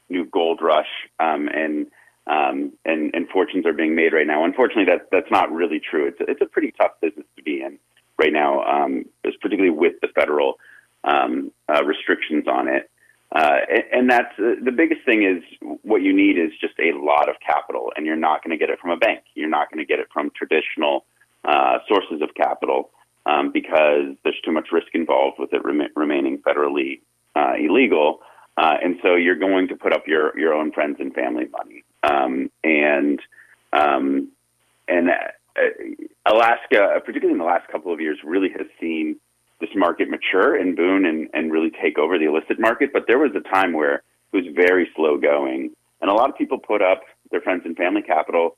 new 0.07 0.23
gold 0.23 0.61
rush, 0.61 0.87
um, 1.19 1.49
and 1.49 1.87
um, 2.27 2.73
and, 2.85 3.13
and 3.13 3.29
fortunes 3.29 3.65
are 3.65 3.73
being 3.73 3.95
made 3.95 4.13
right 4.13 4.27
now. 4.27 4.43
Unfortunately, 4.43 4.85
that 4.85 5.07
that's 5.11 5.31
not 5.31 5.51
really 5.51 5.79
true. 5.79 6.07
It's 6.07 6.17
it's 6.19 6.41
a 6.41 6.45
pretty 6.45 6.73
tough 6.79 6.91
business 7.01 7.25
to 7.35 7.43
be 7.43 7.61
in 7.61 7.79
right 8.17 8.33
now, 8.33 8.63
um, 8.63 9.05
particularly 9.23 9.69
with 9.69 9.93
the 10.01 10.07
federal 10.09 10.59
um, 11.03 11.51
uh, 11.69 11.83
restrictions 11.83 12.45
on 12.47 12.67
it. 12.67 12.89
Uh, 13.31 13.57
and, 13.69 13.83
and 13.91 14.09
that's 14.09 14.33
uh, 14.39 14.55
the 14.63 14.71
biggest 14.71 15.01
thing 15.05 15.23
is 15.23 15.43
what 15.83 16.01
you 16.01 16.13
need 16.13 16.37
is 16.37 16.51
just 16.59 16.73
a 16.79 16.93
lot 16.97 17.29
of 17.29 17.35
capital, 17.45 17.91
and 17.95 18.05
you're 18.05 18.15
not 18.15 18.43
going 18.43 18.51
to 18.51 18.57
get 18.57 18.69
it 18.69 18.79
from 18.79 18.91
a 18.91 18.97
bank. 18.97 19.21
You're 19.35 19.49
not 19.49 19.69
going 19.69 19.79
to 19.79 19.85
get 19.85 19.99
it 19.99 20.07
from 20.11 20.31
traditional 20.35 21.05
uh, 21.43 21.79
sources 21.87 22.21
of 22.21 22.33
capital 22.35 22.89
um, 23.25 23.51
because 23.51 24.15
there's 24.23 24.39
too 24.43 24.51
much 24.51 24.69
risk 24.71 24.87
involved 24.93 25.37
with 25.39 25.53
it 25.53 25.63
rem- 25.63 25.89
remaining 25.95 26.39
federally 26.39 27.01
uh, 27.35 27.53
illegal. 27.59 28.19
Uh, 28.57 28.75
and 28.83 28.97
so 29.03 29.15
you're 29.15 29.35
going 29.35 29.67
to 29.67 29.75
put 29.75 29.93
up 29.93 30.07
your, 30.07 30.37
your 30.39 30.53
own 30.53 30.71
friends 30.71 30.97
and 30.99 31.13
family 31.13 31.45
money. 31.51 31.83
Um, 32.03 32.49
and 32.63 33.19
um, 33.73 34.31
and 34.87 35.09
Alaska, 36.25 37.01
particularly 37.05 37.33
in 37.33 37.39
the 37.39 37.45
last 37.45 37.67
couple 37.69 37.93
of 37.93 37.99
years, 37.99 38.17
really 38.23 38.49
has 38.57 38.67
seen 38.79 39.17
this 39.59 39.69
market 39.75 40.07
mature 40.09 40.59
in 40.59 40.75
Boone 40.75 41.05
and, 41.05 41.29
and 41.33 41.51
really 41.51 41.71
take 41.81 41.97
over 41.97 42.17
the 42.17 42.25
illicit 42.25 42.59
market. 42.59 42.91
But 42.93 43.05
there 43.07 43.17
was 43.17 43.31
a 43.35 43.41
time 43.53 43.73
where 43.73 43.95
it 43.95 44.35
was 44.35 44.45
very 44.55 44.89
slow 44.95 45.17
going, 45.17 45.71
and 46.01 46.11
a 46.11 46.13
lot 46.13 46.29
of 46.29 46.37
people 46.37 46.59
put 46.59 46.81
up 46.81 47.01
their 47.31 47.41
friends 47.41 47.63
and 47.65 47.75
family 47.75 48.01
capital, 48.01 48.55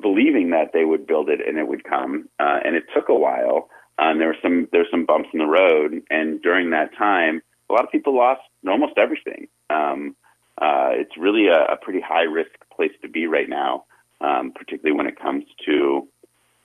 believing 0.00 0.50
that 0.50 0.72
they 0.72 0.84
would 0.84 1.06
build 1.06 1.28
it 1.28 1.40
and 1.46 1.58
it 1.58 1.66
would 1.66 1.84
come. 1.84 2.28
Uh, 2.38 2.60
and 2.64 2.76
it 2.76 2.84
took 2.94 3.08
a 3.08 3.14
while. 3.14 3.68
Um, 3.98 4.18
there 4.18 4.28
were 4.28 4.36
some 4.40 4.68
there 4.70 4.82
were 4.82 4.88
some 4.90 5.04
bumps 5.04 5.28
in 5.32 5.40
the 5.40 5.46
road, 5.46 6.02
and 6.08 6.40
during 6.40 6.70
that 6.70 6.96
time, 6.96 7.42
a 7.68 7.72
lot 7.72 7.84
of 7.84 7.90
people 7.90 8.16
lost 8.16 8.42
almost 8.66 8.96
everything. 8.96 9.48
Um, 9.70 10.14
uh, 10.60 10.90
it's 10.92 11.16
really 11.16 11.48
a, 11.48 11.72
a 11.72 11.76
pretty 11.76 12.00
high 12.00 12.22
risk 12.22 12.50
place 12.74 12.92
to 13.02 13.08
be 13.08 13.26
right 13.26 13.48
now, 13.48 13.84
um, 14.20 14.52
particularly 14.52 14.96
when 14.96 15.06
it 15.06 15.18
comes 15.18 15.44
to 15.66 16.08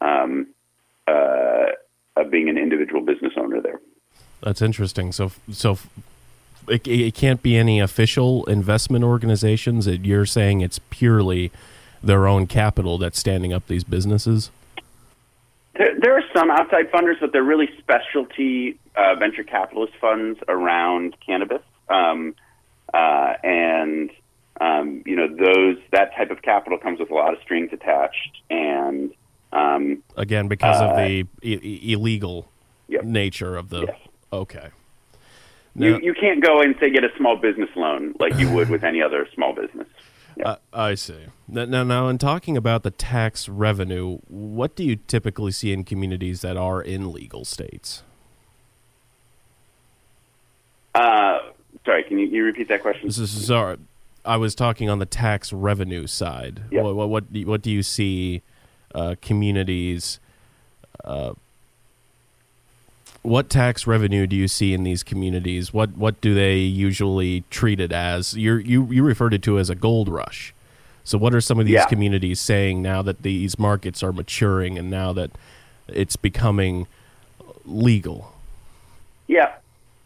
um, 0.01 0.47
uh, 1.07 1.65
being 2.29 2.49
an 2.49 2.57
individual 2.57 3.01
business 3.01 3.33
owner 3.37 3.61
there. 3.61 3.79
That's 4.41 4.61
interesting. 4.61 5.11
So, 5.11 5.31
so 5.51 5.77
it, 6.67 6.87
it 6.87 7.15
can't 7.15 7.41
be 7.41 7.57
any 7.57 7.79
official 7.79 8.45
investment 8.45 9.03
organizations. 9.03 9.87
You're 9.87 10.25
saying 10.25 10.61
it's 10.61 10.79
purely 10.89 11.51
their 12.01 12.27
own 12.27 12.47
capital 12.47 12.97
that's 12.97 13.17
standing 13.17 13.53
up 13.53 13.67
these 13.67 13.83
businesses. 13.83 14.51
There, 15.77 15.97
there 15.99 16.17
are 16.17 16.23
some 16.35 16.51
outside 16.51 16.91
funders, 16.91 17.19
but 17.19 17.31
they're 17.31 17.43
really 17.43 17.69
specialty 17.77 18.77
uh, 18.95 19.15
venture 19.15 19.43
capitalist 19.43 19.93
funds 19.99 20.39
around 20.47 21.15
cannabis, 21.25 21.61
um, 21.89 22.35
uh, 22.93 23.33
and 23.43 24.11
um, 24.61 25.03
you 25.05 25.15
know 25.15 25.27
those 25.27 25.77
that 25.91 26.15
type 26.15 26.31
of 26.31 26.41
capital 26.41 26.77
comes 26.77 26.99
with 26.99 27.11
a 27.11 27.13
lot 27.13 27.33
of 27.33 27.39
strings 27.41 27.69
attached, 27.73 28.41
and 28.49 29.11
um, 29.51 30.03
again 30.17 30.47
because 30.47 30.81
uh, 30.81 30.85
of 30.85 30.97
the 30.97 31.27
illegal 31.41 32.47
yep. 32.87 33.03
nature 33.03 33.55
of 33.55 33.69
the. 33.69 33.81
Yes. 33.81 33.97
Okay. 34.31 34.69
Now, 35.75 35.87
you 35.87 35.99
you 36.01 36.13
can't 36.13 36.43
go 36.43 36.61
and 36.61 36.75
say 36.79 36.91
get 36.91 37.03
a 37.03 37.09
small 37.17 37.35
business 37.35 37.69
loan 37.75 38.15
like 38.19 38.35
you 38.37 38.49
would 38.51 38.69
with 38.69 38.83
any 38.83 39.01
other 39.01 39.27
small 39.33 39.53
business. 39.53 39.87
Uh, 40.43 40.57
I 40.73 40.95
see. 40.95 41.25
Now, 41.47 41.83
now, 41.83 42.07
in 42.07 42.17
talking 42.17 42.57
about 42.57 42.83
the 42.83 42.91
tax 42.91 43.49
revenue, 43.49 44.19
what 44.27 44.75
do 44.75 44.83
you 44.83 44.95
typically 44.95 45.51
see 45.51 45.71
in 45.71 45.83
communities 45.83 46.41
that 46.41 46.57
are 46.57 46.81
in 46.81 47.11
legal 47.11 47.43
states? 47.43 48.03
Uh, 50.93 51.39
sorry, 51.85 52.03
can 52.03 52.19
you, 52.19 52.27
you 52.27 52.43
repeat 52.43 52.67
that 52.69 52.81
question? 52.81 53.07
This 53.07 53.17
is, 53.17 53.47
sorry, 53.47 53.77
I 54.25 54.37
was 54.37 54.55
talking 54.55 54.89
on 54.89 54.99
the 54.99 55.05
tax 55.05 55.51
revenue 55.51 56.07
side. 56.07 56.61
Yep. 56.71 56.83
What, 56.83 56.95
what, 56.95 57.09
what, 57.09 57.23
what 57.45 57.61
do 57.61 57.71
you 57.71 57.83
see 57.83 58.41
uh, 58.95 59.15
communities? 59.21 60.19
Uh, 61.03 61.33
what 63.23 63.49
tax 63.49 63.87
revenue 63.87 64.27
do 64.27 64.35
you 64.35 64.47
see 64.47 64.73
in 64.73 64.83
these 64.83 65.01
communities? 65.01 65.73
What 65.73 65.97
what 65.97 66.19
do 66.19 66.33
they 66.33 66.57
usually 66.57 67.45
treat 67.49 67.79
it 67.79 67.91
as? 67.91 68.33
you 68.33 68.55
you 68.57 68.85
you 68.91 69.01
referred 69.01 69.33
it 69.33 69.41
to 69.43 69.57
as 69.57 69.69
a 69.69 69.75
gold 69.75 70.09
rush. 70.09 70.53
So 71.05 71.17
what 71.17 71.33
are 71.33 71.41
some 71.41 71.59
of 71.59 71.65
these 71.65 71.75
yeah. 71.75 71.85
communities 71.85 72.39
saying 72.39 72.81
now 72.81 73.01
that 73.01 73.23
these 73.23 73.57
markets 73.57 74.03
are 74.03 74.13
maturing 74.13 74.77
and 74.77 74.89
now 74.89 75.11
that 75.13 75.31
it's 75.87 76.15
becoming 76.15 76.87
legal? 77.65 78.33
Yeah. 79.27 79.53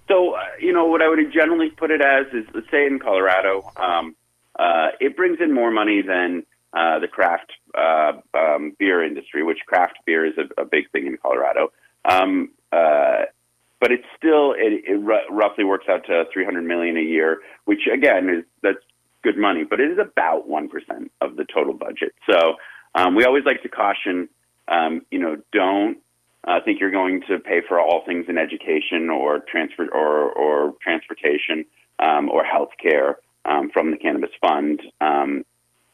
So 0.08 0.37
you 0.68 0.74
know 0.74 0.86
what 0.86 1.02
I 1.02 1.08
would 1.08 1.32
generally 1.32 1.70
put 1.70 1.92
it 1.92 2.02
as 2.02 2.26
is, 2.34 2.46
let's 2.54 2.70
say 2.70 2.86
in 2.86 3.00
Colorado, 3.00 3.72
um, 3.78 4.18
uh, 4.60 4.90
it 5.00 5.16
brings 5.16 5.38
in 5.40 5.54
more 5.54 5.72
money 5.72 6.02
than 6.02 6.44
uh, 6.74 7.00
the 7.00 7.08
craft 7.08 7.54
uh, 7.74 8.12
um, 8.38 8.76
beer 8.78 9.02
industry, 9.02 9.44
which 9.44 9.60
craft 9.66 10.00
beer 10.06 10.26
is 10.26 10.34
a, 10.38 10.62
a 10.62 10.66
big 10.66 10.92
thing 10.92 11.08
in 11.08 11.18
Colorado. 11.18 11.72
Um, 12.04 12.50
uh, 12.74 13.32
but 13.80 13.94
it's 13.94 14.04
still 14.18 14.52
it, 14.52 14.84
it 14.86 15.02
r- 15.08 15.22
roughly 15.32 15.64
works 15.64 15.86
out 15.90 16.06
to 16.08 16.26
300 16.34 16.62
million 16.64 16.98
a 16.98 17.02
year, 17.02 17.38
which 17.64 17.88
again 17.92 18.28
is 18.28 18.44
that's 18.62 18.84
good 19.24 19.38
money, 19.38 19.64
but 19.64 19.80
it 19.80 19.90
is 19.90 20.00
about 20.00 20.50
one 20.50 20.68
percent 20.68 21.14
of 21.22 21.38
the 21.38 21.46
total 21.46 21.76
budget. 21.76 22.14
So 22.30 22.56
um, 22.94 23.16
we 23.16 23.24
always 23.24 23.46
like 23.46 23.64
to 23.64 23.70
caution, 23.70 24.28
um, 24.68 25.06
you 25.12 25.20
know, 25.20 25.38
don't 25.54 26.00
uh, 26.48 26.60
think 26.64 26.80
you're 26.80 26.92
going 26.92 27.22
to 27.28 27.40
pay 27.40 27.62
for 27.68 27.80
all 27.80 28.04
things 28.06 28.26
in 28.30 28.38
education 28.38 29.10
or 29.10 29.40
transfer 29.40 29.88
or 29.94 30.32
or 30.32 30.74
transportation 30.82 31.66
um, 32.00 32.30
or 32.30 32.44
health 32.44 32.72
care 32.82 33.20
um, 33.46 33.70
from 33.72 33.92
the 33.92 33.98
cannabis 33.98 34.32
fund. 34.42 34.82
Um, 35.02 35.44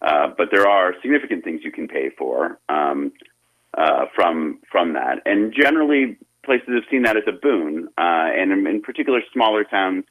uh, 0.02 0.28
but 0.38 0.50
there 0.52 0.68
are 0.68 0.94
significant 1.02 1.44
things 1.44 1.62
you 1.64 1.72
can 1.72 1.88
pay 1.88 2.10
for 2.18 2.60
um, 2.70 3.12
uh, 3.78 4.06
from 4.16 4.60
from 4.72 4.94
that, 4.94 5.22
and 5.26 5.54
generally 5.54 6.18
places 6.44 6.70
have 6.76 6.84
seen 6.92 7.04
that 7.04 7.18
as 7.18 7.24
a 7.28 7.32
boon, 7.32 7.88
uh, 7.98 8.28
and 8.38 8.52
in, 8.52 8.68
in, 8.68 8.82
particular, 8.82 9.22
smaller 9.32 9.64
towns 9.64 10.04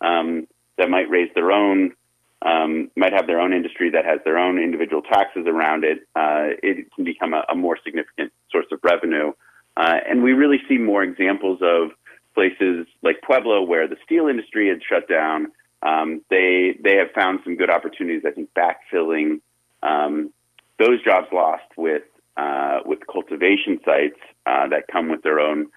um, 0.00 0.46
that 0.78 0.88
might 0.88 1.10
raise 1.10 1.28
their 1.34 1.50
own, 1.50 1.92
um, 2.42 2.90
might 2.96 3.12
have 3.12 3.26
their 3.26 3.40
own 3.40 3.52
industry 3.52 3.90
that 3.90 4.04
has 4.04 4.20
their 4.24 4.38
own 4.38 4.58
individual 4.58 5.02
taxes 5.02 5.46
around 5.46 5.84
it. 5.84 5.98
Uh, 6.14 6.54
it 6.62 6.92
can 6.94 7.04
become 7.04 7.34
a, 7.34 7.44
a, 7.50 7.54
more 7.54 7.76
significant 7.84 8.32
source 8.50 8.66
of 8.72 8.78
revenue, 8.82 9.32
uh, 9.80 9.98
and 10.08 10.22
we 10.22 10.32
really 10.32 10.58
see 10.68 10.78
more 10.78 11.02
examples 11.02 11.60
of 11.62 11.90
places 12.34 12.86
like 13.02 13.16
Pueblo 13.22 13.62
where 13.62 13.88
the 13.88 13.96
steel 14.04 14.28
industry 14.28 14.68
had 14.68 14.80
shut 14.82 15.08
down. 15.08 15.52
Um, 15.82 16.22
they 16.28 16.78
they 16.82 16.96
have 16.96 17.10
found 17.14 17.40
some 17.44 17.56
good 17.56 17.70
opportunities. 17.70 18.22
I 18.26 18.32
think 18.32 18.50
backfilling 18.54 19.40
um, 19.82 20.32
those 20.78 21.02
jobs 21.02 21.28
lost 21.32 21.70
with 21.76 22.02
uh, 22.36 22.80
with 22.84 23.00
cultivation 23.10 23.80
sites 23.84 24.20
uh, 24.46 24.68
that 24.68 24.84
come 24.92 25.08
with 25.08 25.22
their 25.22 25.40
own 25.40 25.68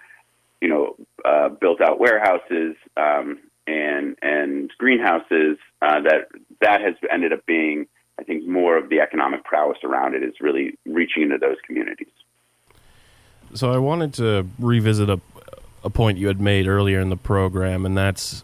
you 0.64 0.70
know, 0.70 0.96
uh, 1.26 1.50
built 1.50 1.82
out 1.82 2.00
warehouses 2.00 2.74
um, 2.96 3.38
and 3.66 4.16
and 4.22 4.70
greenhouses. 4.78 5.58
Uh, 5.82 6.00
that 6.00 6.28
that 6.62 6.80
has 6.80 6.94
ended 7.12 7.34
up 7.34 7.44
being, 7.44 7.86
I 8.18 8.24
think, 8.24 8.46
more 8.46 8.78
of 8.78 8.88
the 8.88 9.00
economic 9.00 9.44
prowess 9.44 9.76
around 9.84 10.14
it 10.14 10.22
is 10.22 10.34
really 10.40 10.78
reaching 10.86 11.22
into 11.22 11.36
those 11.36 11.56
communities. 11.66 12.08
So 13.54 13.72
I 13.72 13.78
wanted 13.78 14.12
to 14.14 14.46
revisit 14.58 15.08
a 15.08 15.20
a 15.84 15.90
point 15.90 16.18
you 16.18 16.28
had 16.28 16.40
made 16.40 16.66
earlier 16.66 16.98
in 16.98 17.10
the 17.10 17.16
program, 17.16 17.84
and 17.84 17.96
that's 17.96 18.42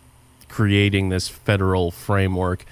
creating 0.48 1.08
this 1.08 1.26
federal 1.26 1.90
framework. 1.90 2.66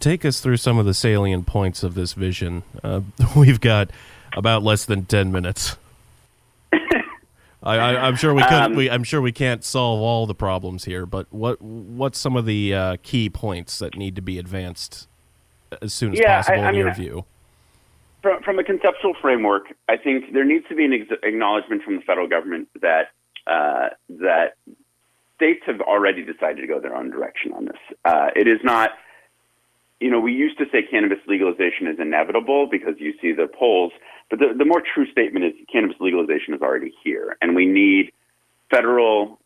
Take 0.00 0.24
us 0.24 0.40
through 0.40 0.56
some 0.56 0.78
of 0.78 0.86
the 0.86 0.94
salient 0.94 1.46
points 1.46 1.82
of 1.82 1.94
this 1.94 2.14
vision. 2.14 2.62
Uh, 2.82 3.02
we've 3.36 3.60
got 3.60 3.90
about 4.32 4.62
less 4.62 4.84
than 4.86 5.04
ten 5.04 5.30
minutes. 5.30 5.76
I, 7.62 8.08
am 8.08 8.16
sure 8.16 8.32
we 8.32 8.42
could. 8.42 8.52
Um, 8.52 8.76
we, 8.76 8.88
I'm 8.88 9.04
sure 9.04 9.20
we 9.20 9.32
can't 9.32 9.62
solve 9.62 10.00
all 10.00 10.26
the 10.26 10.34
problems 10.34 10.84
here, 10.84 11.04
but 11.04 11.26
what 11.30 11.60
what's 11.60 12.18
some 12.18 12.34
of 12.36 12.46
the 12.46 12.74
uh, 12.74 12.96
key 13.02 13.28
points 13.28 13.78
that 13.80 13.96
need 13.96 14.16
to 14.16 14.22
be 14.22 14.38
advanced 14.38 15.06
as 15.82 15.92
soon 15.92 16.12
as 16.12 16.20
yeah, 16.20 16.36
possible 16.36 16.60
I, 16.60 16.64
I 16.64 16.68
in 16.68 16.74
mean, 16.76 16.84
your 16.84 16.94
view? 16.94 17.24
From, 18.22 18.42
from 18.42 18.58
a 18.58 18.64
conceptual 18.64 19.14
framework, 19.20 19.74
I 19.88 19.96
think 19.96 20.32
there 20.32 20.44
needs 20.44 20.66
to 20.68 20.74
be 20.74 20.84
an 20.84 20.92
ex- 20.92 21.20
acknowledgement 21.22 21.82
from 21.82 21.96
the 21.96 22.02
federal 22.02 22.28
government 22.28 22.68
that 22.80 23.10
uh, 23.46 23.90
that 24.08 24.56
states 25.36 25.62
have 25.66 25.80
already 25.80 26.24
decided 26.24 26.60
to 26.60 26.66
go 26.66 26.80
their 26.80 26.96
own 26.96 27.10
direction 27.10 27.52
on 27.52 27.64
this. 27.66 27.78
Uh, 28.04 28.28
it 28.34 28.48
is 28.48 28.58
not. 28.64 28.90
You 30.00 30.10
know, 30.10 30.20
we 30.20 30.32
used 30.32 30.58
to 30.58 30.64
say 30.70 30.82
cannabis 30.82 31.18
legalization 31.26 31.88
is 31.88 31.98
inevitable 31.98 32.68
because 32.70 32.94
you 32.98 33.14
see 33.20 33.32
the 33.32 33.48
polls 33.48 33.92
but 34.30 34.38
the, 34.38 34.54
the 34.56 34.64
more 34.64 34.82
true 34.82 35.10
statement 35.10 35.44
is 35.44 35.52
cannabis 35.70 35.96
legalization 36.00 36.54
is 36.54 36.60
already 36.60 36.92
here, 37.02 37.36
and 37.40 37.54
we 37.54 37.66
need 37.66 38.12
federal 38.70 39.40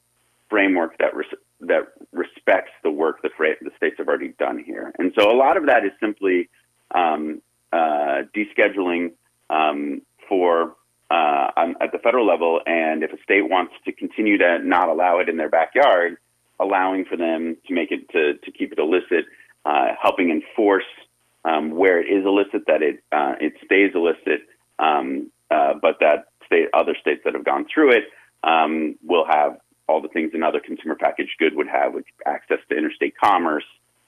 framework 0.51 0.99
that 0.99 1.15
res- 1.15 1.27
that 1.61 1.93
respects 2.11 2.73
the 2.83 2.91
work 2.91 3.23
that 3.23 3.31
the 3.39 3.71
states 3.77 3.97
have 3.99 4.09
already 4.09 4.35
done 4.39 4.59
here. 4.59 4.93
And 4.99 5.13
so 5.17 5.31
a 5.31 5.37
lot 5.37 5.57
of 5.57 5.67
that 5.67 5.85
is 5.85 5.93
simply 6.01 6.49
um, 6.91 7.41
uh, 7.73 8.23
descheduling 8.35 9.13
um, 9.51 10.03
for 10.29 10.77
uh, 11.11 11.51
on, 11.57 11.75
at 11.81 11.93
the 11.93 11.99
federal 11.99 12.27
level, 12.27 12.61
and 12.67 13.03
if 13.03 13.13
a 13.13 13.23
state 13.23 13.49
wants 13.49 13.75
to 13.85 13.93
continue 13.93 14.39
to 14.39 14.59
not 14.61 14.89
allow 14.89 15.19
it 15.19 15.29
in 15.29 15.37
their 15.37 15.51
backyard, 15.51 16.17
allowing 16.59 17.05
for 17.05 17.17
them 17.17 17.57
to 17.67 17.75
make 17.75 17.91
it 17.91 18.09
to, 18.11 18.35
to 18.39 18.51
keep 18.51 18.73
it 18.73 18.79
illicit, 18.79 19.27
uh, 19.67 19.89
helping 20.01 20.31
enforce 20.31 20.85
um, 21.45 21.73
where 21.73 22.01
it 22.01 22.07
is 22.07 22.25
illicit 22.25 22.63
that 22.67 22.83
it 22.83 23.03
uh, 23.13 23.35
it 23.41 23.55
stays 23.65 23.91
illicit, 23.95 24.47
um, 24.79 25.31
uh, 25.51 25.75
but 25.81 25.97
that 26.01 26.29
state, 26.47 26.69
other 26.73 26.97
states 27.01 27.21
that 27.25 27.35
have 27.35 27.45
gone 27.45 27.67
through 27.73 27.91
it 27.91 28.05
um, 28.45 28.97
will 29.05 29.27
have 29.27 29.59
all 29.89 30.01
the 30.01 30.09
things 30.09 30.31
another 30.33 30.61
consumer 30.61 30.95
packaged 30.95 31.33
good 31.39 31.55
would 31.55 31.69
have, 31.69 31.93
with 31.93 32.05
access 32.27 32.59
to 32.69 32.77
interstate 32.77 33.15
commerce, 33.19 33.65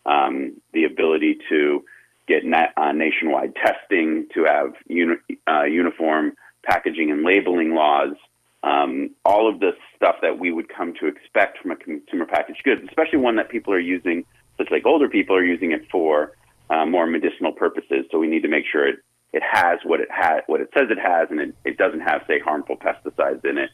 um, 0.06 0.54
the 0.72 0.84
ability 0.84 1.38
to 1.48 1.84
get 2.26 2.44
na- 2.44 2.72
uh, 2.76 2.92
nationwide 2.92 3.54
testing, 3.56 4.26
to 4.34 4.44
have 4.44 4.74
uni- 4.86 5.16
uh, 5.46 5.64
uniform 5.64 6.32
packaging 6.62 7.10
and 7.10 7.22
labeling 7.22 7.74
laws, 7.74 8.14
um, 8.62 9.10
all 9.24 9.48
of 9.48 9.60
the 9.60 9.72
stuff 9.94 10.16
that 10.22 10.38
we 10.38 10.50
would 10.50 10.68
come 10.68 10.94
to 10.94 11.06
expect 11.06 11.58
from 11.58 11.70
a 11.70 11.76
consumer 11.76 12.24
packaged 12.24 12.62
goods, 12.64 12.82
especially 12.88 13.18
one 13.18 13.36
that 13.36 13.50
people 13.50 13.72
are 13.72 13.78
using, 13.78 14.24
such 14.56 14.70
like 14.70 14.86
older 14.86 15.08
people 15.08 15.36
are 15.36 15.44
using 15.44 15.72
it 15.72 15.82
for 15.90 16.32
uh, 16.70 16.86
more 16.86 17.06
medicinal 17.06 17.52
purposes. 17.52 18.06
So 18.10 18.18
we 18.18 18.26
need 18.26 18.42
to 18.42 18.48
make 18.48 18.64
sure 18.70 18.88
it 18.88 19.00
it 19.34 19.42
has 19.42 19.80
what 19.82 20.00
it 20.00 20.08
has, 20.12 20.42
what 20.46 20.60
it 20.60 20.70
says 20.72 20.86
it 20.90 20.98
has, 20.98 21.28
and 21.28 21.40
it, 21.40 21.54
it 21.64 21.76
doesn't 21.76 22.00
have, 22.00 22.22
say, 22.28 22.38
harmful 22.38 22.76
pesticides 22.76 23.44
in 23.44 23.58
it. 23.58 23.70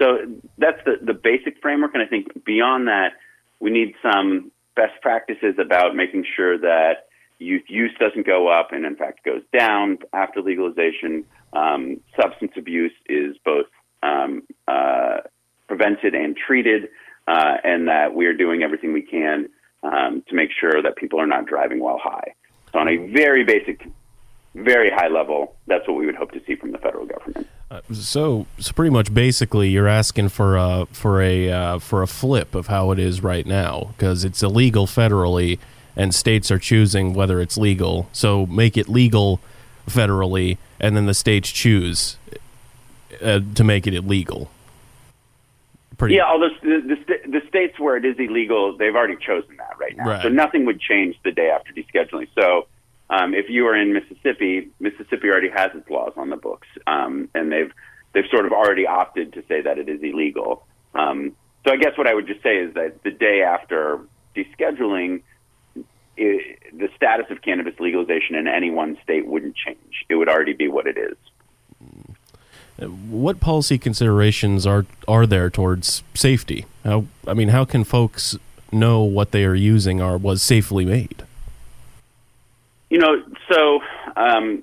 So 0.00 0.18
that's 0.58 0.80
the, 0.84 0.96
the 1.00 1.14
basic 1.14 1.62
framework. 1.62 1.94
And 1.94 2.02
I 2.02 2.06
think 2.06 2.44
beyond 2.44 2.88
that, 2.88 3.12
we 3.60 3.70
need 3.70 3.94
some 4.02 4.50
best 4.74 5.00
practices 5.00 5.54
about 5.58 5.94
making 5.94 6.26
sure 6.34 6.58
that 6.58 7.05
youth 7.38 7.64
use 7.68 7.92
doesn't 7.98 8.26
go 8.26 8.48
up 8.48 8.72
and, 8.72 8.84
in 8.84 8.96
fact, 8.96 9.24
goes 9.24 9.42
down 9.56 9.98
after 10.12 10.40
legalization. 10.40 11.24
Um, 11.52 12.00
substance 12.20 12.52
abuse 12.56 12.92
is 13.06 13.36
both 13.44 13.66
um, 14.02 14.42
uh, 14.68 15.18
prevented 15.68 16.14
and 16.14 16.36
treated, 16.36 16.88
uh, 17.26 17.56
and 17.64 17.88
that 17.88 18.14
we 18.14 18.26
are 18.26 18.34
doing 18.34 18.62
everything 18.62 18.92
we 18.92 19.02
can 19.02 19.48
um, 19.82 20.22
to 20.28 20.34
make 20.34 20.50
sure 20.58 20.82
that 20.82 20.96
people 20.96 21.20
are 21.20 21.26
not 21.26 21.46
driving 21.46 21.80
while 21.80 21.98
high. 21.98 22.34
So, 22.72 22.78
on 22.78 22.88
a 22.88 22.96
very 22.96 23.44
basic, 23.44 23.86
very 24.54 24.90
high 24.90 25.08
level, 25.08 25.56
that's 25.66 25.86
what 25.86 25.96
we 25.96 26.06
would 26.06 26.16
hope 26.16 26.32
to 26.32 26.42
see 26.46 26.56
from 26.56 26.72
the 26.72 26.78
federal 26.78 27.06
government. 27.06 27.48
Uh, 27.70 27.80
so, 27.92 28.46
so 28.58 28.72
pretty 28.72 28.90
much, 28.90 29.12
basically, 29.12 29.68
you're 29.68 29.88
asking 29.88 30.28
for 30.28 30.56
a 30.56 30.86
for 30.92 31.20
a 31.20 31.50
uh, 31.50 31.78
for 31.78 32.02
a 32.02 32.06
flip 32.06 32.54
of 32.54 32.68
how 32.68 32.90
it 32.92 32.98
is 32.98 33.22
right 33.22 33.46
now 33.46 33.94
because 33.96 34.24
it's 34.24 34.42
illegal 34.42 34.86
federally, 34.86 35.58
and 35.96 36.14
states 36.14 36.50
are 36.50 36.58
choosing 36.58 37.14
whether 37.14 37.40
it's 37.40 37.56
legal. 37.56 38.08
So, 38.12 38.46
make 38.46 38.76
it 38.76 38.88
legal 38.88 39.40
federally, 39.88 40.58
and 40.78 40.96
then 40.96 41.06
the 41.06 41.14
states 41.14 41.50
choose 41.50 42.16
uh, 43.22 43.40
to 43.54 43.64
make 43.64 43.86
it 43.86 43.94
illegal. 43.94 44.50
Pretty 45.96 46.16
yeah, 46.16 46.24
although 46.24 46.50
the, 46.62 46.96
the, 47.06 47.30
the, 47.30 47.40
states 47.48 47.80
where 47.80 47.96
it 47.96 48.04
is 48.04 48.16
illegal, 48.18 48.76
they've 48.76 48.94
already 48.94 49.16
chosen 49.16 49.56
that 49.56 49.78
right 49.80 49.96
now. 49.96 50.04
Right. 50.04 50.22
So 50.22 50.28
nothing 50.28 50.66
would 50.66 50.78
change 50.78 51.16
the 51.24 51.32
day 51.32 51.48
after 51.48 51.72
descheduling. 51.72 52.28
So 52.38 52.66
um, 53.08 53.32
if 53.32 53.48
you 53.48 53.66
are 53.66 53.74
in 53.74 53.94
Mississippi, 53.94 54.68
Mississippi 54.78 55.28
already 55.28 55.48
has 55.48 55.70
its 55.74 55.88
laws 55.88 56.12
on 56.16 56.28
the 56.28 56.36
books, 56.36 56.68
um, 56.86 57.30
and 57.34 57.50
they've 57.50 57.72
they've 58.12 58.28
sort 58.30 58.44
of 58.44 58.52
already 58.52 58.86
opted 58.86 59.32
to 59.34 59.44
say 59.48 59.62
that 59.62 59.78
it 59.78 59.88
is 59.88 60.02
illegal. 60.02 60.66
Um, 60.94 61.34
so 61.66 61.72
I 61.72 61.76
guess 61.76 61.96
what 61.96 62.06
I 62.06 62.14
would 62.14 62.26
just 62.26 62.42
say 62.42 62.58
is 62.58 62.74
that 62.74 63.02
the 63.02 63.10
day 63.10 63.42
after 63.42 64.00
descheduling, 64.34 65.22
it, 66.16 66.58
the 66.72 66.88
status 66.96 67.26
of 67.30 67.42
cannabis 67.42 67.74
legalization 67.78 68.34
in 68.34 68.46
any 68.46 68.70
one 68.70 68.96
state 69.02 69.26
wouldn't 69.26 69.56
change. 69.56 70.04
It 70.08 70.16
would 70.16 70.28
already 70.28 70.52
be 70.52 70.68
what 70.68 70.86
it 70.86 70.96
is. 70.96 71.16
What 73.08 73.40
policy 73.40 73.78
considerations 73.78 74.66
are 74.66 74.84
are 75.08 75.26
there 75.26 75.48
towards 75.48 76.02
safety? 76.14 76.66
How 76.84 77.06
I 77.26 77.32
mean, 77.32 77.48
how 77.48 77.64
can 77.64 77.84
folks 77.84 78.36
know 78.70 79.02
what 79.02 79.30
they 79.30 79.44
are 79.44 79.54
using 79.54 80.02
or 80.02 80.18
was 80.18 80.42
safely 80.42 80.84
made? 80.84 81.24
You 82.90 82.98
know, 82.98 83.16
so 83.50 83.80
um, 84.16 84.62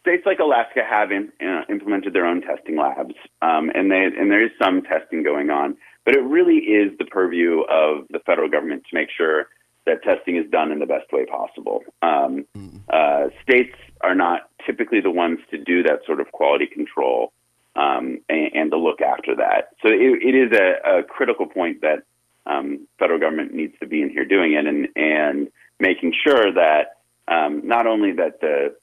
states 0.00 0.22
like 0.24 0.38
Alaska 0.38 0.80
have 0.88 1.10
in, 1.12 1.30
uh, 1.40 1.62
implemented 1.68 2.12
their 2.12 2.26
own 2.26 2.40
testing 2.40 2.76
labs, 2.76 3.14
um, 3.42 3.70
and 3.74 3.90
they 3.90 4.04
and 4.04 4.30
there 4.30 4.42
is 4.42 4.52
some 4.60 4.82
testing 4.82 5.22
going 5.22 5.50
on, 5.50 5.76
but 6.04 6.14
it 6.14 6.20
really 6.20 6.58
is 6.58 6.96
the 6.98 7.04
purview 7.04 7.62
of 7.62 8.06
the 8.10 8.20
federal 8.24 8.48
government 8.48 8.84
to 8.88 8.94
make 8.94 9.08
sure 9.14 9.48
that 9.86 10.02
testing 10.02 10.36
is 10.36 10.48
done 10.50 10.70
in 10.72 10.78
the 10.78 10.86
best 10.86 11.10
way 11.12 11.24
possible. 11.24 11.82
Um, 12.02 12.44
mm. 12.56 12.80
uh, 12.92 13.30
states 13.42 13.76
are 14.02 14.14
not 14.14 14.50
typically 14.64 15.00
the 15.00 15.10
ones 15.10 15.38
to 15.50 15.58
do 15.58 15.82
that 15.84 16.00
sort 16.06 16.20
of 16.20 16.30
quality 16.32 16.66
control 16.66 17.32
um, 17.76 18.20
and, 18.28 18.50
and, 18.54 18.70
to 18.70 18.78
look 18.78 19.00
after 19.00 19.36
that. 19.36 19.70
So 19.82 19.88
it, 19.88 20.22
it 20.22 20.34
is 20.34 20.58
a, 20.58 20.98
a, 20.98 21.02
critical 21.02 21.46
point 21.46 21.82
that 21.82 22.02
um, 22.46 22.86
federal 22.98 23.20
government 23.20 23.54
needs 23.54 23.74
to 23.80 23.86
be 23.86 24.02
in 24.02 24.10
here 24.10 24.24
doing 24.24 24.54
it 24.54 24.66
and, 24.66 24.88
and 24.96 25.48
making 25.78 26.14
sure 26.24 26.52
that 26.52 26.98
um, 27.28 27.62
not 27.66 27.86
only 27.86 28.12
that 28.12 28.40
the 28.40 28.74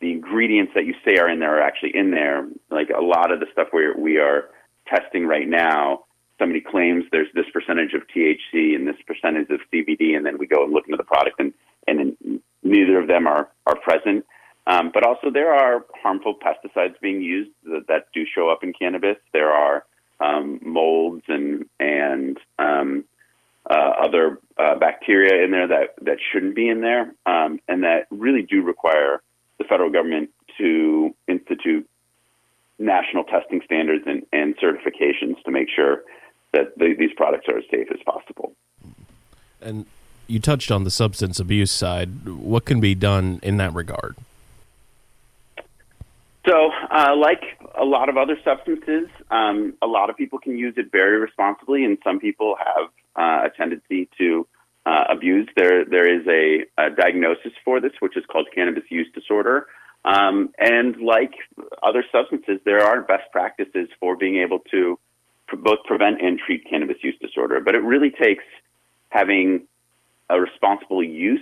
the 0.00 0.12
ingredients 0.12 0.72
that 0.74 0.84
you 0.84 0.94
say 1.04 1.16
are 1.16 1.30
in 1.30 1.40
there 1.40 1.56
are 1.56 1.62
actually 1.62 1.96
in 1.96 2.10
there. 2.10 2.46
Like 2.70 2.90
a 2.90 3.00
lot 3.00 3.32
of 3.32 3.40
the 3.40 3.46
stuff 3.52 3.68
we 3.72 3.90
we 3.92 4.18
are 4.18 4.50
testing 4.86 5.26
right 5.26 5.48
now 5.48 6.04
somebody 6.38 6.60
claims 6.60 7.04
there's 7.12 7.32
this 7.34 7.46
percentage 7.52 7.94
of 7.94 8.02
THC 8.14 8.74
and 8.74 8.86
this 8.86 8.96
percentage 9.06 9.48
of 9.50 9.60
CBD, 9.72 10.16
and 10.16 10.24
then 10.26 10.38
we 10.38 10.46
go 10.46 10.64
and 10.64 10.72
look 10.72 10.86
into 10.86 10.96
the 10.96 11.04
product, 11.04 11.38
and 11.38 11.52
and 11.86 12.40
neither 12.62 12.98
of 12.98 13.08
them 13.08 13.26
are 13.26 13.48
are 13.66 13.76
present. 13.76 14.24
Um, 14.66 14.90
but 14.94 15.04
also, 15.04 15.30
there 15.30 15.52
are 15.52 15.84
harmful 16.02 16.34
pesticides 16.34 16.98
being 17.00 17.20
used 17.20 17.50
that, 17.64 17.86
that 17.88 18.06
do 18.14 18.24
show 18.24 18.48
up 18.48 18.64
in 18.64 18.72
cannabis. 18.72 19.16
There 19.32 19.50
are 19.50 19.84
um, 20.20 20.58
molds 20.62 21.22
and 21.28 21.66
and 21.78 22.38
um, 22.58 23.04
uh, 23.68 23.92
other 24.02 24.38
uh, 24.58 24.74
bacteria 24.76 25.44
in 25.44 25.50
there 25.50 25.68
that 25.68 25.94
that 26.02 26.18
shouldn't 26.32 26.54
be 26.54 26.68
in 26.68 26.80
there, 26.80 27.12
um, 27.26 27.60
and 27.68 27.82
that 27.84 28.06
really 28.10 28.42
do 28.42 28.62
require 28.62 29.22
the 29.58 29.64
federal 29.64 29.90
government 29.90 30.30
to 30.58 31.14
institute 31.28 31.88
national 32.78 33.24
testing 33.24 33.60
standards 33.64 34.04
and, 34.06 34.26
and 34.32 34.56
certifications 34.56 35.42
to 35.44 35.50
make 35.50 35.68
sure 35.74 36.02
that 36.54 36.78
the, 36.78 36.94
these 36.98 37.12
products 37.16 37.46
are 37.48 37.58
as 37.58 37.64
safe 37.70 37.88
as 37.92 38.00
possible. 38.04 38.54
And 39.60 39.86
you 40.26 40.40
touched 40.40 40.70
on 40.70 40.84
the 40.84 40.90
substance 40.90 41.38
abuse 41.38 41.70
side. 41.70 42.26
What 42.26 42.64
can 42.64 42.80
be 42.80 42.94
done 42.94 43.40
in 43.42 43.56
that 43.58 43.74
regard? 43.74 44.16
So, 46.46 46.70
uh, 46.90 47.16
like 47.16 47.42
a 47.78 47.84
lot 47.84 48.08
of 48.08 48.16
other 48.16 48.36
substances, 48.44 49.08
um, 49.30 49.74
a 49.80 49.86
lot 49.86 50.10
of 50.10 50.16
people 50.16 50.38
can 50.38 50.58
use 50.58 50.74
it 50.76 50.92
very 50.92 51.18
responsibly, 51.18 51.84
and 51.84 51.96
some 52.04 52.18
people 52.18 52.56
have 52.58 52.88
uh, 53.16 53.46
a 53.46 53.50
tendency 53.56 54.08
to 54.18 54.46
uh, 54.84 55.04
abuse. 55.08 55.48
There, 55.56 55.86
there 55.86 56.06
is 56.06 56.26
a, 56.26 56.66
a, 56.76 56.90
diagnosis 56.90 57.52
for 57.64 57.80
this, 57.80 57.92
which 58.00 58.16
is 58.16 58.24
called 58.30 58.48
cannabis 58.54 58.84
use 58.90 59.08
disorder. 59.14 59.66
Um, 60.04 60.50
and 60.58 61.00
like 61.00 61.32
other 61.82 62.04
substances, 62.12 62.60
there 62.66 62.82
are 62.82 63.00
best 63.00 63.32
practices 63.32 63.88
for 63.98 64.14
being 64.14 64.36
able 64.36 64.58
to 64.70 64.98
both 65.56 65.82
prevent 65.84 66.20
and 66.20 66.38
treat 66.38 66.68
cannabis 66.68 66.96
use 67.02 67.16
disorder. 67.20 67.60
But 67.60 67.74
it 67.74 67.82
really 67.82 68.10
takes 68.10 68.44
having 69.10 69.66
a 70.30 70.40
responsible 70.40 71.02
use 71.02 71.40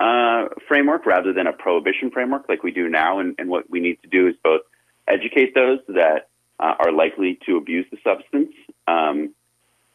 uh, 0.00 0.46
framework 0.66 1.06
rather 1.06 1.32
than 1.32 1.46
a 1.46 1.52
prohibition 1.52 2.10
framework 2.10 2.48
like 2.48 2.62
we 2.62 2.70
do 2.70 2.88
now. 2.88 3.18
And, 3.20 3.34
and 3.38 3.48
what 3.48 3.70
we 3.70 3.80
need 3.80 4.00
to 4.02 4.08
do 4.08 4.28
is 4.28 4.34
both 4.42 4.62
educate 5.08 5.54
those 5.54 5.78
that 5.88 6.28
uh, 6.60 6.74
are 6.78 6.92
likely 6.92 7.38
to 7.46 7.56
abuse 7.56 7.86
the 7.90 7.98
substance 8.04 8.52
um, 8.86 9.34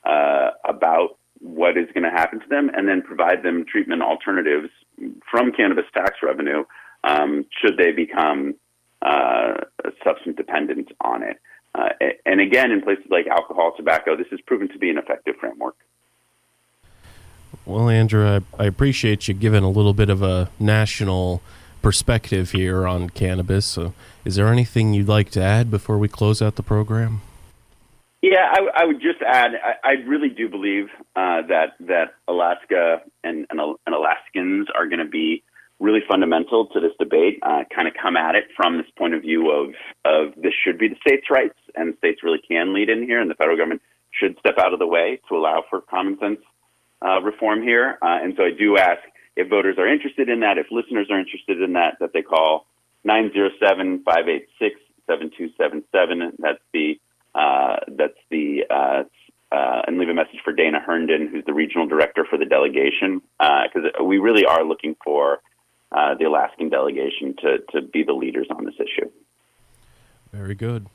uh, 0.03 0.51
about 0.65 1.17
what 1.39 1.77
is 1.77 1.87
going 1.93 2.03
to 2.03 2.09
happen 2.09 2.39
to 2.39 2.49
them, 2.49 2.69
and 2.75 2.87
then 2.87 3.01
provide 3.01 3.43
them 3.43 3.65
treatment 3.65 4.01
alternatives 4.01 4.69
from 5.29 5.51
cannabis 5.53 5.85
tax 5.93 6.17
revenue 6.21 6.65
um, 7.05 7.45
should 7.61 7.77
they 7.77 7.91
become 7.91 8.55
uh, 9.01 9.53
substance 10.03 10.35
dependent 10.35 10.91
on 11.01 11.23
it. 11.23 11.37
Uh, 11.79 11.89
and 12.25 12.41
again, 12.41 12.71
in 12.71 12.81
places 12.81 13.05
like 13.09 13.27
alcohol, 13.27 13.73
tobacco, 13.77 14.17
this 14.17 14.27
has 14.31 14.41
proven 14.41 14.67
to 14.69 14.77
be 14.77 14.89
an 14.89 14.97
effective 14.97 15.35
framework. 15.39 15.75
Well, 17.65 17.89
Andrew, 17.89 18.27
I, 18.27 18.41
I, 18.61 18.65
appreciate 18.65 19.27
you 19.27 19.33
giving 19.33 19.63
a 19.63 19.69
little 19.69 19.93
bit 19.93 20.09
of 20.09 20.21
a 20.21 20.49
national 20.59 21.41
perspective 21.81 22.51
here 22.51 22.85
on 22.85 23.09
cannabis. 23.09 23.65
So, 23.65 23.93
is 24.25 24.35
there 24.35 24.47
anything 24.47 24.93
you'd 24.93 25.07
like 25.07 25.29
to 25.31 25.41
add 25.41 25.71
before 25.71 25.97
we 25.97 26.07
close 26.07 26.41
out 26.41 26.55
the 26.55 26.63
program? 26.63 27.21
Yeah, 28.21 28.51
I, 28.51 28.81
I 28.81 28.85
would 28.85 28.99
just 28.99 29.21
add, 29.21 29.51
I, 29.63 29.87
I 29.87 29.91
really 30.05 30.29
do 30.29 30.49
believe 30.49 30.87
uh, 31.15 31.43
that 31.47 31.75
that 31.81 32.15
Alaska 32.27 33.01
and, 33.23 33.45
and, 33.49 33.59
and 33.85 33.95
Alaskans 33.95 34.67
are 34.75 34.87
going 34.87 34.99
to 34.99 35.05
be 35.09 35.43
really 35.79 36.01
fundamental 36.07 36.67
to 36.67 36.79
this 36.79 36.91
debate. 36.99 37.39
Uh, 37.41 37.63
kind 37.73 37.87
of 37.87 37.93
come 38.01 38.17
at 38.17 38.35
it 38.35 38.45
from 38.55 38.77
this 38.77 38.87
point 38.97 39.13
of 39.13 39.21
view 39.21 39.51
of 39.51 39.73
of 40.05 40.33
this 40.35 40.53
should 40.63 40.77
be 40.77 40.87
the 40.87 40.97
states' 41.05 41.29
rights, 41.29 41.57
and 41.75 41.95
states 41.97 42.21
really 42.23 42.41
can 42.47 42.73
lead 42.73 42.89
in 42.89 43.03
here, 43.03 43.21
and 43.21 43.29
the 43.29 43.35
federal 43.35 43.57
government 43.57 43.81
should 44.11 44.37
step 44.39 44.57
out 44.57 44.73
of 44.73 44.79
the 44.79 44.87
way 44.87 45.19
to 45.29 45.35
allow 45.35 45.63
for 45.69 45.81
common 45.81 46.17
sense 46.19 46.39
uh, 47.05 47.21
reform 47.21 47.61
here. 47.61 47.97
Uh, 48.01 48.19
and 48.21 48.33
so 48.35 48.43
I 48.43 48.51
do 48.57 48.77
ask 48.77 48.99
if 49.35 49.49
voters 49.49 49.77
are 49.77 49.87
interested 49.87 50.29
in 50.29 50.41
that, 50.41 50.57
if 50.57 50.67
listeners 50.71 51.07
are 51.09 51.19
interested 51.19 51.61
in 51.61 51.73
that, 51.73 51.97
that 51.99 52.11
they 52.13 52.21
call 52.21 52.65
907 53.03 54.03
586 54.03 54.75
7277. 55.07 56.33
That's 56.39 56.59
the 56.73 56.99
uh, 57.35 57.77
that's 57.97 58.17
the 58.29 58.63
uh, 58.69 59.03
uh, 59.51 59.81
and 59.87 59.97
leave 59.97 60.09
a 60.09 60.13
message 60.13 60.39
for 60.43 60.53
Dana 60.53 60.79
Herndon, 60.79 61.27
who's 61.31 61.43
the 61.45 61.53
regional 61.53 61.87
director 61.87 62.25
for 62.29 62.37
the 62.37 62.45
delegation, 62.45 63.21
because 63.39 63.89
uh, 63.99 64.03
we 64.03 64.17
really 64.17 64.45
are 64.45 64.63
looking 64.63 64.95
for 65.03 65.39
uh, 65.91 66.15
the 66.15 66.25
Alaskan 66.25 66.69
delegation 66.69 67.35
to, 67.41 67.59
to 67.71 67.81
be 67.81 68.03
the 68.03 68.13
leaders 68.13 68.47
on 68.49 68.65
this 68.65 68.75
issue. 68.75 69.09
Very 70.31 70.55
good. 70.55 70.87